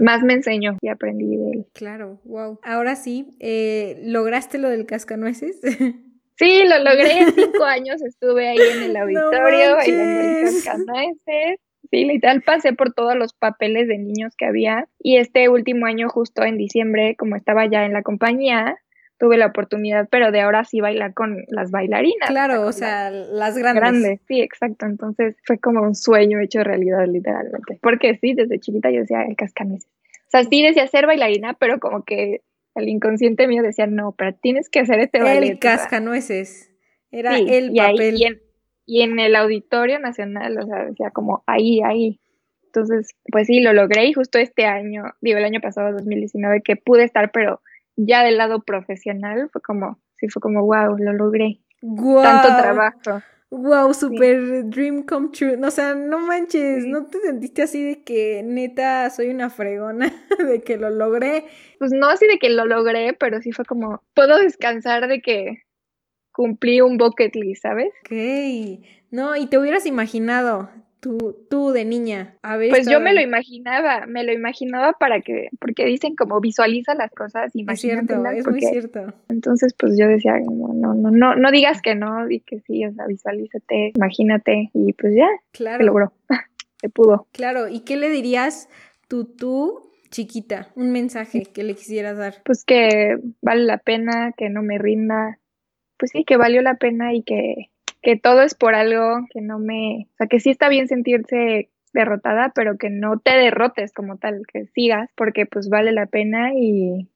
más 0.00 0.22
me 0.22 0.34
enseñó 0.34 0.76
y 0.80 0.88
aprendí 0.88 1.36
de 1.36 1.50
él. 1.50 1.66
Claro, 1.72 2.20
wow. 2.24 2.58
Ahora 2.62 2.96
sí, 2.96 3.36
eh, 3.38 4.00
¿lograste 4.04 4.58
lo 4.58 4.68
del 4.68 4.86
cascanueces? 4.86 5.60
Sí, 6.36 6.64
lo 6.64 6.78
logré. 6.82 7.20
En 7.20 7.32
cinco 7.32 7.62
años 7.62 8.02
estuve 8.02 8.48
ahí 8.48 8.58
en 8.58 8.82
el 8.90 8.96
auditorio 8.96 9.76
bailando 9.76 10.20
el 10.20 10.44
cascanueces. 10.46 11.60
Sí, 11.92 12.04
literal 12.06 12.42
pasé 12.42 12.72
por 12.72 12.92
todos 12.92 13.14
los 13.14 13.34
papeles 13.34 13.86
de 13.86 13.98
niños 13.98 14.34
que 14.36 14.46
había. 14.46 14.88
Y 14.98 15.18
este 15.18 15.48
último 15.48 15.86
año, 15.86 16.08
justo 16.08 16.42
en 16.42 16.56
diciembre, 16.56 17.14
como 17.16 17.36
estaba 17.36 17.66
ya 17.66 17.84
en 17.84 17.92
la 17.92 18.02
compañía, 18.02 18.78
tuve 19.18 19.38
la 19.38 19.46
oportunidad, 19.46 20.08
pero 20.10 20.32
de 20.32 20.40
ahora 20.40 20.64
sí 20.64 20.80
bailar 20.80 21.14
con 21.14 21.44
las 21.48 21.70
bailarinas. 21.70 22.28
Claro, 22.28 22.66
o 22.66 22.72
sea, 22.72 23.10
las 23.10 23.56
grandes. 23.56 23.82
Grandes, 23.82 24.20
sí, 24.26 24.40
exacto. 24.40 24.86
Entonces 24.86 25.36
fue 25.44 25.58
como 25.58 25.82
un 25.82 25.94
sueño 25.94 26.40
hecho 26.40 26.64
realidad, 26.64 27.06
literalmente. 27.06 27.78
Porque 27.80 28.16
sí, 28.20 28.34
desde 28.34 28.58
chiquita 28.58 28.90
yo 28.90 29.00
decía 29.00 29.22
el 29.22 29.36
cascanueces. 29.36 29.90
O 30.26 30.30
sea, 30.30 30.44
sí 30.44 30.62
decía 30.62 30.86
ser 30.88 31.06
bailarina, 31.06 31.54
pero 31.54 31.78
como 31.78 32.02
que 32.02 32.42
el 32.74 32.88
inconsciente 32.88 33.46
mío 33.46 33.62
decía, 33.62 33.86
no, 33.86 34.12
pero 34.12 34.34
tienes 34.34 34.68
que 34.68 34.80
hacer 34.80 34.98
este 34.98 35.22
ballet. 35.22 35.52
El 35.52 35.58
cascanueces. 35.58 36.72
Era 37.12 37.38
el 37.38 37.72
papel. 37.72 38.16
y, 38.16 38.24
en, 38.24 38.40
y 38.86 39.02
en 39.02 39.20
el 39.20 39.36
Auditorio 39.36 40.00
Nacional, 40.00 40.58
o 40.58 40.66
sea, 40.66 40.86
decía 40.86 41.10
como 41.10 41.44
ahí, 41.46 41.80
ahí. 41.82 42.20
Entonces, 42.66 43.14
pues 43.30 43.46
sí, 43.46 43.60
lo 43.60 43.72
logré 43.72 44.06
y 44.06 44.12
justo 44.12 44.38
este 44.38 44.66
año, 44.66 45.04
digo, 45.20 45.38
el 45.38 45.44
año 45.44 45.60
pasado, 45.60 45.92
2019, 45.92 46.62
que 46.62 46.74
pude 46.74 47.04
estar, 47.04 47.30
pero 47.30 47.60
ya 47.96 48.22
del 48.22 48.38
lado 48.38 48.62
profesional, 48.62 49.48
fue 49.52 49.62
como, 49.62 49.98
sí, 50.16 50.28
fue 50.28 50.40
como, 50.40 50.64
wow, 50.64 50.96
lo 50.98 51.12
logré. 51.12 51.60
Tanto 51.80 52.48
trabajo. 52.48 53.22
Wow, 53.50 53.94
super 53.94 54.64
dream 54.68 55.04
come 55.04 55.28
true. 55.28 55.56
o 55.62 55.70
sea, 55.70 55.94
no 55.94 56.18
manches, 56.18 56.86
¿no 56.86 57.06
te 57.06 57.20
sentiste 57.20 57.62
así 57.62 57.84
de 57.84 58.02
que 58.02 58.42
neta 58.42 59.08
soy 59.10 59.28
una 59.28 59.48
fregona, 59.48 60.12
de 60.38 60.62
que 60.62 60.76
lo 60.76 60.90
logré? 60.90 61.44
Pues 61.78 61.92
no 61.92 62.08
así 62.08 62.26
de 62.26 62.38
que 62.38 62.50
lo 62.50 62.64
logré, 62.64 63.12
pero 63.12 63.40
sí 63.40 63.52
fue 63.52 63.64
como, 63.64 64.02
puedo 64.14 64.38
descansar 64.38 65.06
de 65.06 65.20
que 65.20 65.62
cumplí 66.32 66.80
un 66.80 66.98
bucket 66.98 67.36
list, 67.36 67.62
¿sabes? 67.62 67.92
Ok. 68.04 68.84
No, 69.12 69.36
y 69.36 69.46
te 69.46 69.58
hubieras 69.58 69.86
imaginado, 69.86 70.68
Tú, 71.04 71.36
tú 71.50 71.70
de 71.72 71.84
niña. 71.84 72.38
A 72.40 72.56
ver, 72.56 72.70
pues 72.70 72.88
yo 72.88 72.98
me 72.98 73.12
lo 73.12 73.20
imaginaba, 73.20 74.06
me 74.06 74.24
lo 74.24 74.32
imaginaba 74.32 74.94
para 74.94 75.20
que, 75.20 75.50
porque 75.60 75.84
dicen 75.84 76.16
como 76.16 76.40
visualiza 76.40 76.94
las 76.94 77.10
cosas, 77.10 77.52
Es 77.54 77.80
cierto, 77.80 78.24
es 78.24 78.46
muy 78.46 78.60
cierto. 78.62 79.12
Entonces, 79.28 79.74
pues 79.78 79.98
yo 79.98 80.08
decía, 80.08 80.38
no, 80.38 80.72
no, 80.72 80.94
no, 80.94 81.10
no, 81.10 81.36
no 81.36 81.50
digas 81.50 81.82
que 81.82 81.94
no, 81.94 82.26
di 82.26 82.40
que 82.40 82.60
sí, 82.60 82.86
o 82.86 82.92
sea, 82.94 83.04
visualízate, 83.06 83.92
imagínate, 83.94 84.70
y 84.72 84.94
pues 84.94 85.14
ya, 85.14 85.28
claro. 85.52 85.76
se 85.76 85.84
logró, 85.84 86.12
se 86.80 86.88
pudo. 86.88 87.26
Claro, 87.32 87.68
¿y 87.68 87.80
qué 87.80 87.96
le 87.96 88.08
dirías 88.08 88.70
tú, 89.06 89.26
tú, 89.26 89.90
chiquita, 90.10 90.70
un 90.74 90.90
mensaje 90.90 91.42
que 91.42 91.64
le 91.64 91.74
quisieras 91.74 92.16
dar? 92.16 92.36
Pues 92.46 92.64
que 92.64 93.18
vale 93.42 93.64
la 93.64 93.76
pena, 93.76 94.32
que 94.34 94.48
no 94.48 94.62
me 94.62 94.78
rinda, 94.78 95.38
pues 95.98 96.12
sí, 96.12 96.24
que 96.24 96.38
valió 96.38 96.62
la 96.62 96.76
pena 96.76 97.12
y 97.12 97.22
que 97.22 97.68
que 98.04 98.16
todo 98.16 98.42
es 98.42 98.54
por 98.54 98.74
algo, 98.74 99.26
que 99.30 99.40
no 99.40 99.58
me, 99.58 100.08
o 100.12 100.16
sea, 100.18 100.26
que 100.28 100.38
sí 100.38 100.50
está 100.50 100.68
bien 100.68 100.86
sentirse 100.86 101.70
derrotada, 101.92 102.52
pero 102.54 102.76
que 102.76 102.90
no 102.90 103.18
te 103.18 103.32
derrotes 103.32 103.92
como 103.92 104.18
tal, 104.18 104.42
que 104.52 104.66
sigas, 104.66 105.10
porque 105.16 105.46
pues 105.46 105.68
vale 105.70 105.90
la 105.90 106.06
pena 106.06 106.52
y, 106.54 107.08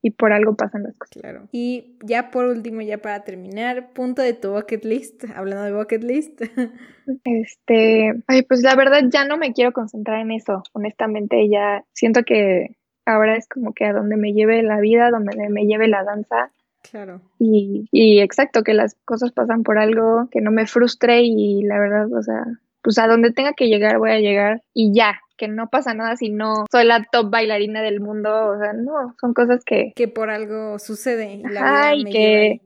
y 0.00 0.10
por 0.12 0.32
algo 0.32 0.56
pasan 0.56 0.84
las 0.84 0.96
cosas. 0.96 1.20
Claro. 1.20 1.48
Y 1.52 1.96
ya 2.02 2.30
por 2.30 2.46
último, 2.46 2.80
ya 2.80 2.98
para 2.98 3.22
terminar, 3.22 3.92
punto 3.92 4.22
de 4.22 4.32
tu 4.32 4.52
bucket 4.52 4.84
list, 4.84 5.24
hablando 5.36 5.64
de 5.64 5.72
bucket 5.72 6.02
list. 6.02 6.42
Este, 7.22 8.14
ay, 8.26 8.42
pues 8.42 8.62
la 8.62 8.74
verdad 8.74 9.02
ya 9.08 9.24
no 9.24 9.36
me 9.36 9.52
quiero 9.52 9.70
concentrar 9.70 10.18
en 10.18 10.32
eso, 10.32 10.64
honestamente, 10.72 11.48
ya 11.48 11.84
siento 11.92 12.24
que 12.24 12.78
ahora 13.04 13.36
es 13.36 13.46
como 13.46 13.74
que 13.74 13.84
a 13.84 13.92
donde 13.92 14.16
me 14.16 14.32
lleve 14.32 14.60
la 14.64 14.80
vida, 14.80 15.10
donde 15.10 15.48
me 15.48 15.66
lleve 15.66 15.86
la 15.86 16.02
danza, 16.02 16.50
Claro. 16.90 17.20
Y, 17.38 17.88
y 17.90 18.20
exacto, 18.20 18.62
que 18.62 18.74
las 18.74 18.96
cosas 19.04 19.32
pasan 19.32 19.62
por 19.62 19.78
algo, 19.78 20.28
que 20.30 20.40
no 20.40 20.50
me 20.50 20.66
frustre 20.66 21.22
y 21.22 21.62
la 21.62 21.78
verdad, 21.78 22.12
o 22.12 22.22
sea, 22.22 22.44
pues 22.82 22.98
a 22.98 23.08
donde 23.08 23.32
tenga 23.32 23.52
que 23.54 23.68
llegar 23.68 23.98
voy 23.98 24.12
a 24.12 24.20
llegar 24.20 24.62
y 24.72 24.94
ya, 24.94 25.20
que 25.36 25.48
no 25.48 25.68
pasa 25.68 25.94
nada 25.94 26.16
si 26.16 26.30
no 26.30 26.66
soy 26.70 26.84
la 26.84 27.04
top 27.10 27.30
bailarina 27.30 27.82
del 27.82 28.00
mundo, 28.00 28.30
o 28.48 28.58
sea, 28.58 28.72
no, 28.72 29.14
son 29.20 29.34
cosas 29.34 29.64
que... 29.64 29.92
Que 29.94 30.08
por 30.08 30.30
algo 30.30 30.78
sucede 30.78 31.34
y 31.34 31.42
la 31.42 31.94
vida 31.94 32.10
que... 32.10 32.60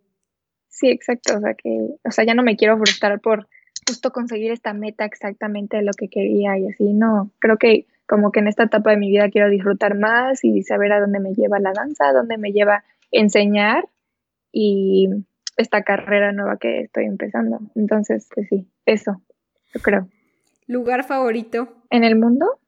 Sí, 0.69 0.89
exacto, 0.89 1.37
o 1.37 1.41
sea, 1.41 1.55
que, 1.55 1.69
o 2.05 2.11
sea, 2.11 2.25
ya 2.25 2.35
no 2.35 2.43
me 2.43 2.57
quiero 2.57 2.77
frustrar 2.77 3.21
por 3.21 3.49
justo 3.87 4.13
conseguir 4.13 4.51
esta 4.51 4.73
meta 4.73 5.05
exactamente 5.05 5.77
de 5.77 5.83
lo 5.83 5.93
que 5.93 6.09
quería 6.09 6.57
y 6.59 6.69
así, 6.69 6.93
no, 6.93 7.31
creo 7.39 7.57
que 7.57 7.87
como 8.07 8.33
que 8.33 8.41
en 8.41 8.49
esta 8.49 8.65
etapa 8.65 8.91
de 8.91 8.97
mi 8.97 9.09
vida 9.09 9.31
quiero 9.31 9.49
disfrutar 9.49 9.97
más 9.97 10.45
y 10.45 10.63
saber 10.63 10.93
a 10.93 11.01
dónde 11.01 11.21
me 11.21 11.33
lleva 11.33 11.61
la 11.61 11.73
danza, 11.73 12.09
a 12.09 12.13
dónde 12.13 12.39
me 12.39 12.53
lleva 12.53 12.83
enseñar 13.13 13.89
y 14.53 15.09
esta 15.57 15.83
carrera 15.83 16.33
nueva 16.33 16.57
que 16.59 16.81
estoy 16.81 17.05
empezando. 17.05 17.61
Entonces, 17.75 18.29
pues 18.35 18.49
sí, 18.49 18.67
eso, 18.87 19.23
yo 19.75 19.81
creo. 19.81 20.09
¿Lugar 20.67 21.05
favorito? 21.05 21.69
¿En 21.91 22.05
el 22.05 22.17
mundo? 22.17 22.59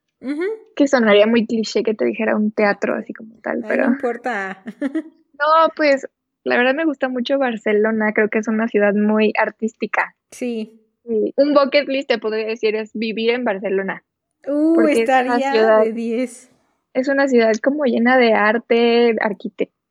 Que 0.76 0.86
sonaría 0.86 1.26
muy 1.26 1.46
cliché 1.46 1.82
que 1.82 1.94
te 1.94 2.04
dijera 2.04 2.36
un 2.36 2.52
teatro 2.52 2.94
así 2.94 3.12
como 3.12 3.40
tal, 3.40 3.64
pero... 3.66 3.86
No 3.86 3.92
importa. 3.92 4.62
no, 4.82 5.68
pues 5.74 6.06
la 6.44 6.56
verdad 6.56 6.74
me 6.74 6.84
gusta 6.84 7.08
mucho 7.08 7.38
Barcelona, 7.38 8.12
creo 8.12 8.28
que 8.28 8.38
es 8.38 8.48
una 8.48 8.68
ciudad 8.68 8.94
muy 8.94 9.32
artística. 9.36 10.14
Sí. 10.30 10.80
Un 11.04 11.54
bucket 11.54 11.88
list 11.88 12.08
te 12.08 12.18
podría 12.18 12.46
decir 12.46 12.76
es 12.76 12.92
vivir 12.94 13.30
en 13.30 13.44
Barcelona. 13.44 14.04
Uh, 14.46 14.80
estaría 14.88 15.78
de 15.84 15.92
10. 15.92 16.50
Es 16.94 17.08
una 17.08 17.26
ciudad 17.26 17.52
como 17.62 17.84
llena 17.84 18.18
de 18.18 18.34
arte, 18.34 19.16
arquitectura 19.20 19.81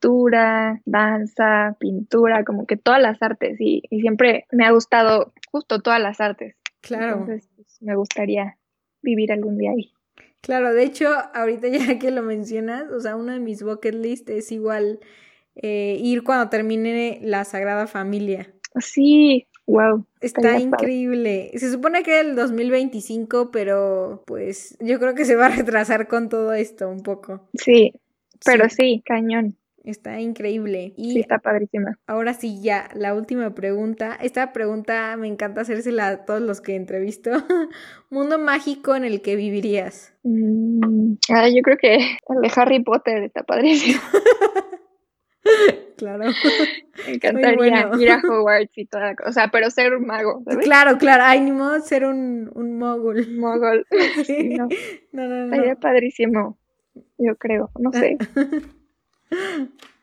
danza, 0.86 1.76
pintura, 1.80 2.44
como 2.44 2.66
que 2.66 2.78
todas 2.78 3.02
las 3.02 3.22
artes 3.22 3.58
y, 3.60 3.84
siempre 3.90 4.46
me 4.52 4.66
ha 4.66 4.72
gustado 4.72 5.34
justo 5.52 5.82
todas 5.82 6.02
las 6.02 6.20
artes. 6.20 6.56
Claro. 6.82 7.20
Entonces 7.20 7.50
pues, 7.56 7.82
me 7.82 7.96
gustaría 7.96 8.58
vivir 9.02 9.32
algún 9.32 9.58
día 9.58 9.72
ahí. 9.72 9.94
Claro, 10.42 10.74
de 10.74 10.84
hecho, 10.84 11.08
ahorita 11.34 11.68
ya 11.68 12.00
que 12.00 12.12
lo 12.12 12.24
mencionas, 12.24 12.92
o 12.92 13.00
sea, 13.00 13.16
uno 13.16 13.34
de 13.34 13.40
mis 13.40 13.64
bucket 13.64 13.96
list 13.96 14.30
es 14.30 14.52
igual 14.52 15.00
eh, 15.56 15.98
ir 16.02 16.24
cuando 16.24 16.50
termine 16.50 17.20
la 17.22 17.44
Sagrada 17.44 17.86
Familia. 17.86 18.52
Sí, 18.80 19.48
wow. 19.68 20.06
Está 20.22 20.60
increíble. 20.60 21.52
Se 21.56 21.72
supone 21.72 22.04
que 22.04 22.20
es 22.20 22.26
el 22.26 22.36
2025, 22.36 23.52
pero 23.52 24.24
pues 24.26 24.78
yo 24.80 25.00
creo 25.00 25.14
que 25.14 25.26
se 25.26 25.36
va 25.36 25.48
a 25.48 25.56
retrasar 25.56 26.08
con 26.08 26.30
todo 26.30 26.54
esto 26.54 26.90
un 26.90 27.04
poco. 27.04 27.48
Sí, 27.54 27.94
pero 28.44 28.70
sí 28.70 29.04
cañón. 29.06 29.58
Está 29.84 30.20
increíble. 30.20 30.94
Y 30.96 31.14
sí, 31.14 31.20
está 31.20 31.40
padrísima. 31.40 31.98
Ahora 32.06 32.34
sí, 32.34 32.62
ya, 32.62 32.90
la 32.94 33.16
última 33.16 33.56
pregunta. 33.56 34.16
Esta 34.22 34.54
pregunta 34.54 35.16
me 35.18 35.28
encanta 35.28 35.62
hacérsela 35.62 36.08
a 36.08 36.26
todos 36.26 36.42
los 36.42 36.62
que 36.62 36.76
entrevisto. 36.76 37.32
Mundo 38.10 38.38
mágico 38.38 38.96
en 38.96 39.06
el 39.06 39.22
que 39.22 39.36
vivirías. 39.36 40.14
Mm, 40.24 41.14
ah, 41.30 41.50
yo 41.50 41.62
creo 41.64 41.78
que 41.78 41.96
el 41.96 42.42
de 42.42 42.52
Harry 42.56 42.84
Potter 42.84 43.24
está 43.24 43.42
padrísimo. 43.44 44.00
claro. 45.98 46.26
Me 47.08 47.14
encantaría 47.14 47.90
ir 47.98 48.12
a 48.12 48.22
Hogwarts 48.22 48.78
y 48.78 48.86
toda 48.86 49.08
la 49.08 49.16
cosa. 49.16 49.30
O 49.30 49.34
sea, 49.34 49.48
pero 49.48 49.72
ser 49.72 49.96
un 49.96 50.06
mago. 50.06 50.44
Claro, 50.62 51.00
claro. 51.00 51.24
Ay, 51.26 51.42
ni 51.42 51.52
modo 51.52 51.80
ser 51.80 52.06
un, 52.06 52.52
un 52.54 52.78
mogul. 52.78 53.36
Mogul. 53.36 53.88
Sí. 54.26 54.50
no. 54.50 54.68
no, 55.12 55.28
no, 55.28 55.48
no. 55.48 55.54
Estaría 55.56 55.76
padrísimo. 55.76 56.60
Yo 57.18 57.36
creo. 57.38 57.72
No 57.80 57.92
sé. 57.94 58.18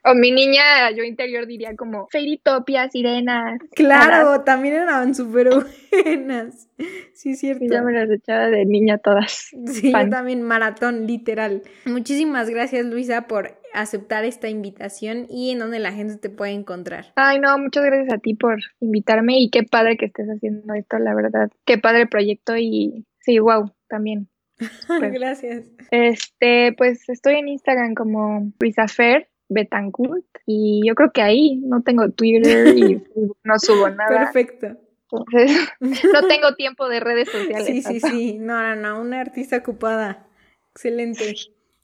O 0.04 0.14
mi 0.14 0.30
niña, 0.30 0.90
yo 0.96 1.02
interior 1.02 1.46
diría 1.46 1.76
como 1.76 2.08
Fairytopia, 2.10 2.88
sirenas. 2.88 3.60
Claro, 3.74 4.42
también 4.42 4.74
eran 4.74 5.14
súper 5.14 5.50
buenas. 5.50 6.68
Sí, 7.12 7.34
cierto. 7.34 7.64
ya 7.68 7.82
me 7.82 7.92
las 7.92 8.08
echaba 8.10 8.46
de 8.46 8.64
niña 8.64 8.98
todas. 8.98 9.50
Sí, 9.66 9.92
yo 9.92 10.08
también, 10.08 10.42
maratón, 10.42 11.06
literal. 11.06 11.62
Muchísimas 11.84 12.48
gracias, 12.48 12.86
Luisa, 12.86 13.26
por 13.26 13.58
aceptar 13.74 14.24
esta 14.24 14.48
invitación 14.48 15.26
y 15.28 15.50
en 15.50 15.58
donde 15.58 15.78
la 15.78 15.92
gente 15.92 16.16
te 16.16 16.30
puede 16.30 16.52
encontrar. 16.52 17.12
Ay, 17.16 17.40
no, 17.40 17.58
muchas 17.58 17.84
gracias 17.84 18.12
a 18.12 18.18
ti 18.18 18.34
por 18.34 18.58
invitarme 18.80 19.40
y 19.40 19.50
qué 19.50 19.64
padre 19.64 19.96
que 19.96 20.06
estés 20.06 20.28
haciendo 20.28 20.72
esto, 20.74 20.98
la 20.98 21.14
verdad. 21.14 21.50
Qué 21.66 21.76
padre 21.76 22.06
proyecto 22.06 22.56
y 22.56 23.04
sí, 23.20 23.38
wow, 23.40 23.72
también. 23.88 24.28
Gracias. 24.88 25.66
Este, 25.90 26.74
pues 26.76 27.08
estoy 27.08 27.36
en 27.36 27.48
Instagram 27.48 27.94
como 27.94 28.52
Luisafer 28.60 29.28
Betancourt 29.48 30.26
y 30.46 30.82
yo 30.86 30.94
creo 30.94 31.10
que 31.12 31.22
ahí 31.22 31.56
no 31.56 31.82
tengo 31.82 32.10
Twitter 32.10 32.76
y 32.76 33.02
no 33.44 33.58
subo 33.58 33.88
nada. 33.88 34.30
Perfecto. 34.30 34.76
Entonces, 35.10 35.68
no 36.12 36.26
tengo 36.26 36.54
tiempo 36.54 36.88
de 36.88 37.00
redes 37.00 37.30
sociales. 37.30 37.66
Sí, 37.66 37.82
sí, 37.82 38.00
sí. 38.00 38.38
No, 38.38 38.62
no, 38.62 38.76
no, 38.76 39.00
una 39.00 39.20
artista 39.20 39.56
ocupada. 39.56 40.26
Excelente. 40.72 41.34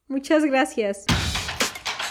Muchas 0.08 0.44
gracias. 0.44 1.06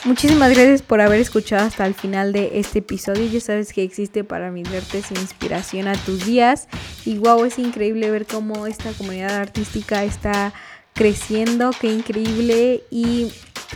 Muchísimas 0.05 0.49
gracias 0.49 0.81
por 0.81 0.99
haber 0.99 1.21
escuchado 1.21 1.65
hasta 1.65 1.85
el 1.85 1.93
final 1.93 2.33
de 2.33 2.59
este 2.59 2.79
episodio. 2.79 3.25
Ya 3.25 3.39
sabes 3.39 3.71
que 3.71 3.83
existe 3.83 4.25
para 4.25 4.51
mis 4.51 4.69
vertes 4.69 5.11
inspiración 5.11 5.87
a 5.87 5.95
tus 5.95 6.25
días. 6.25 6.67
Y 7.05 7.19
wow, 7.19 7.45
es 7.45 7.57
increíble 7.57 8.11
ver 8.11 8.25
cómo 8.25 8.67
esta 8.67 8.91
comunidad 8.91 9.33
artística 9.37 10.03
está 10.03 10.53
creciendo. 10.91 11.71
Qué 11.79 11.87
increíble. 11.87 12.83
Y 12.91 13.31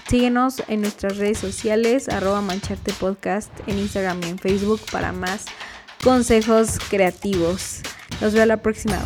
síguenos 0.09 0.63
en 0.67 0.81
nuestras 0.81 1.15
redes 1.15 1.37
sociales, 1.37 2.09
arroba 2.09 2.41
mancharte 2.41 2.91
podcast 2.91 3.49
en 3.65 3.79
Instagram 3.79 4.21
y 4.23 4.27
en 4.27 4.37
Facebook 4.37 4.81
para 4.91 5.13
más 5.13 5.45
consejos 6.03 6.77
creativos. 6.89 7.79
Nos 8.19 8.33
veo 8.33 8.45
la 8.45 8.57
próxima. 8.57 8.99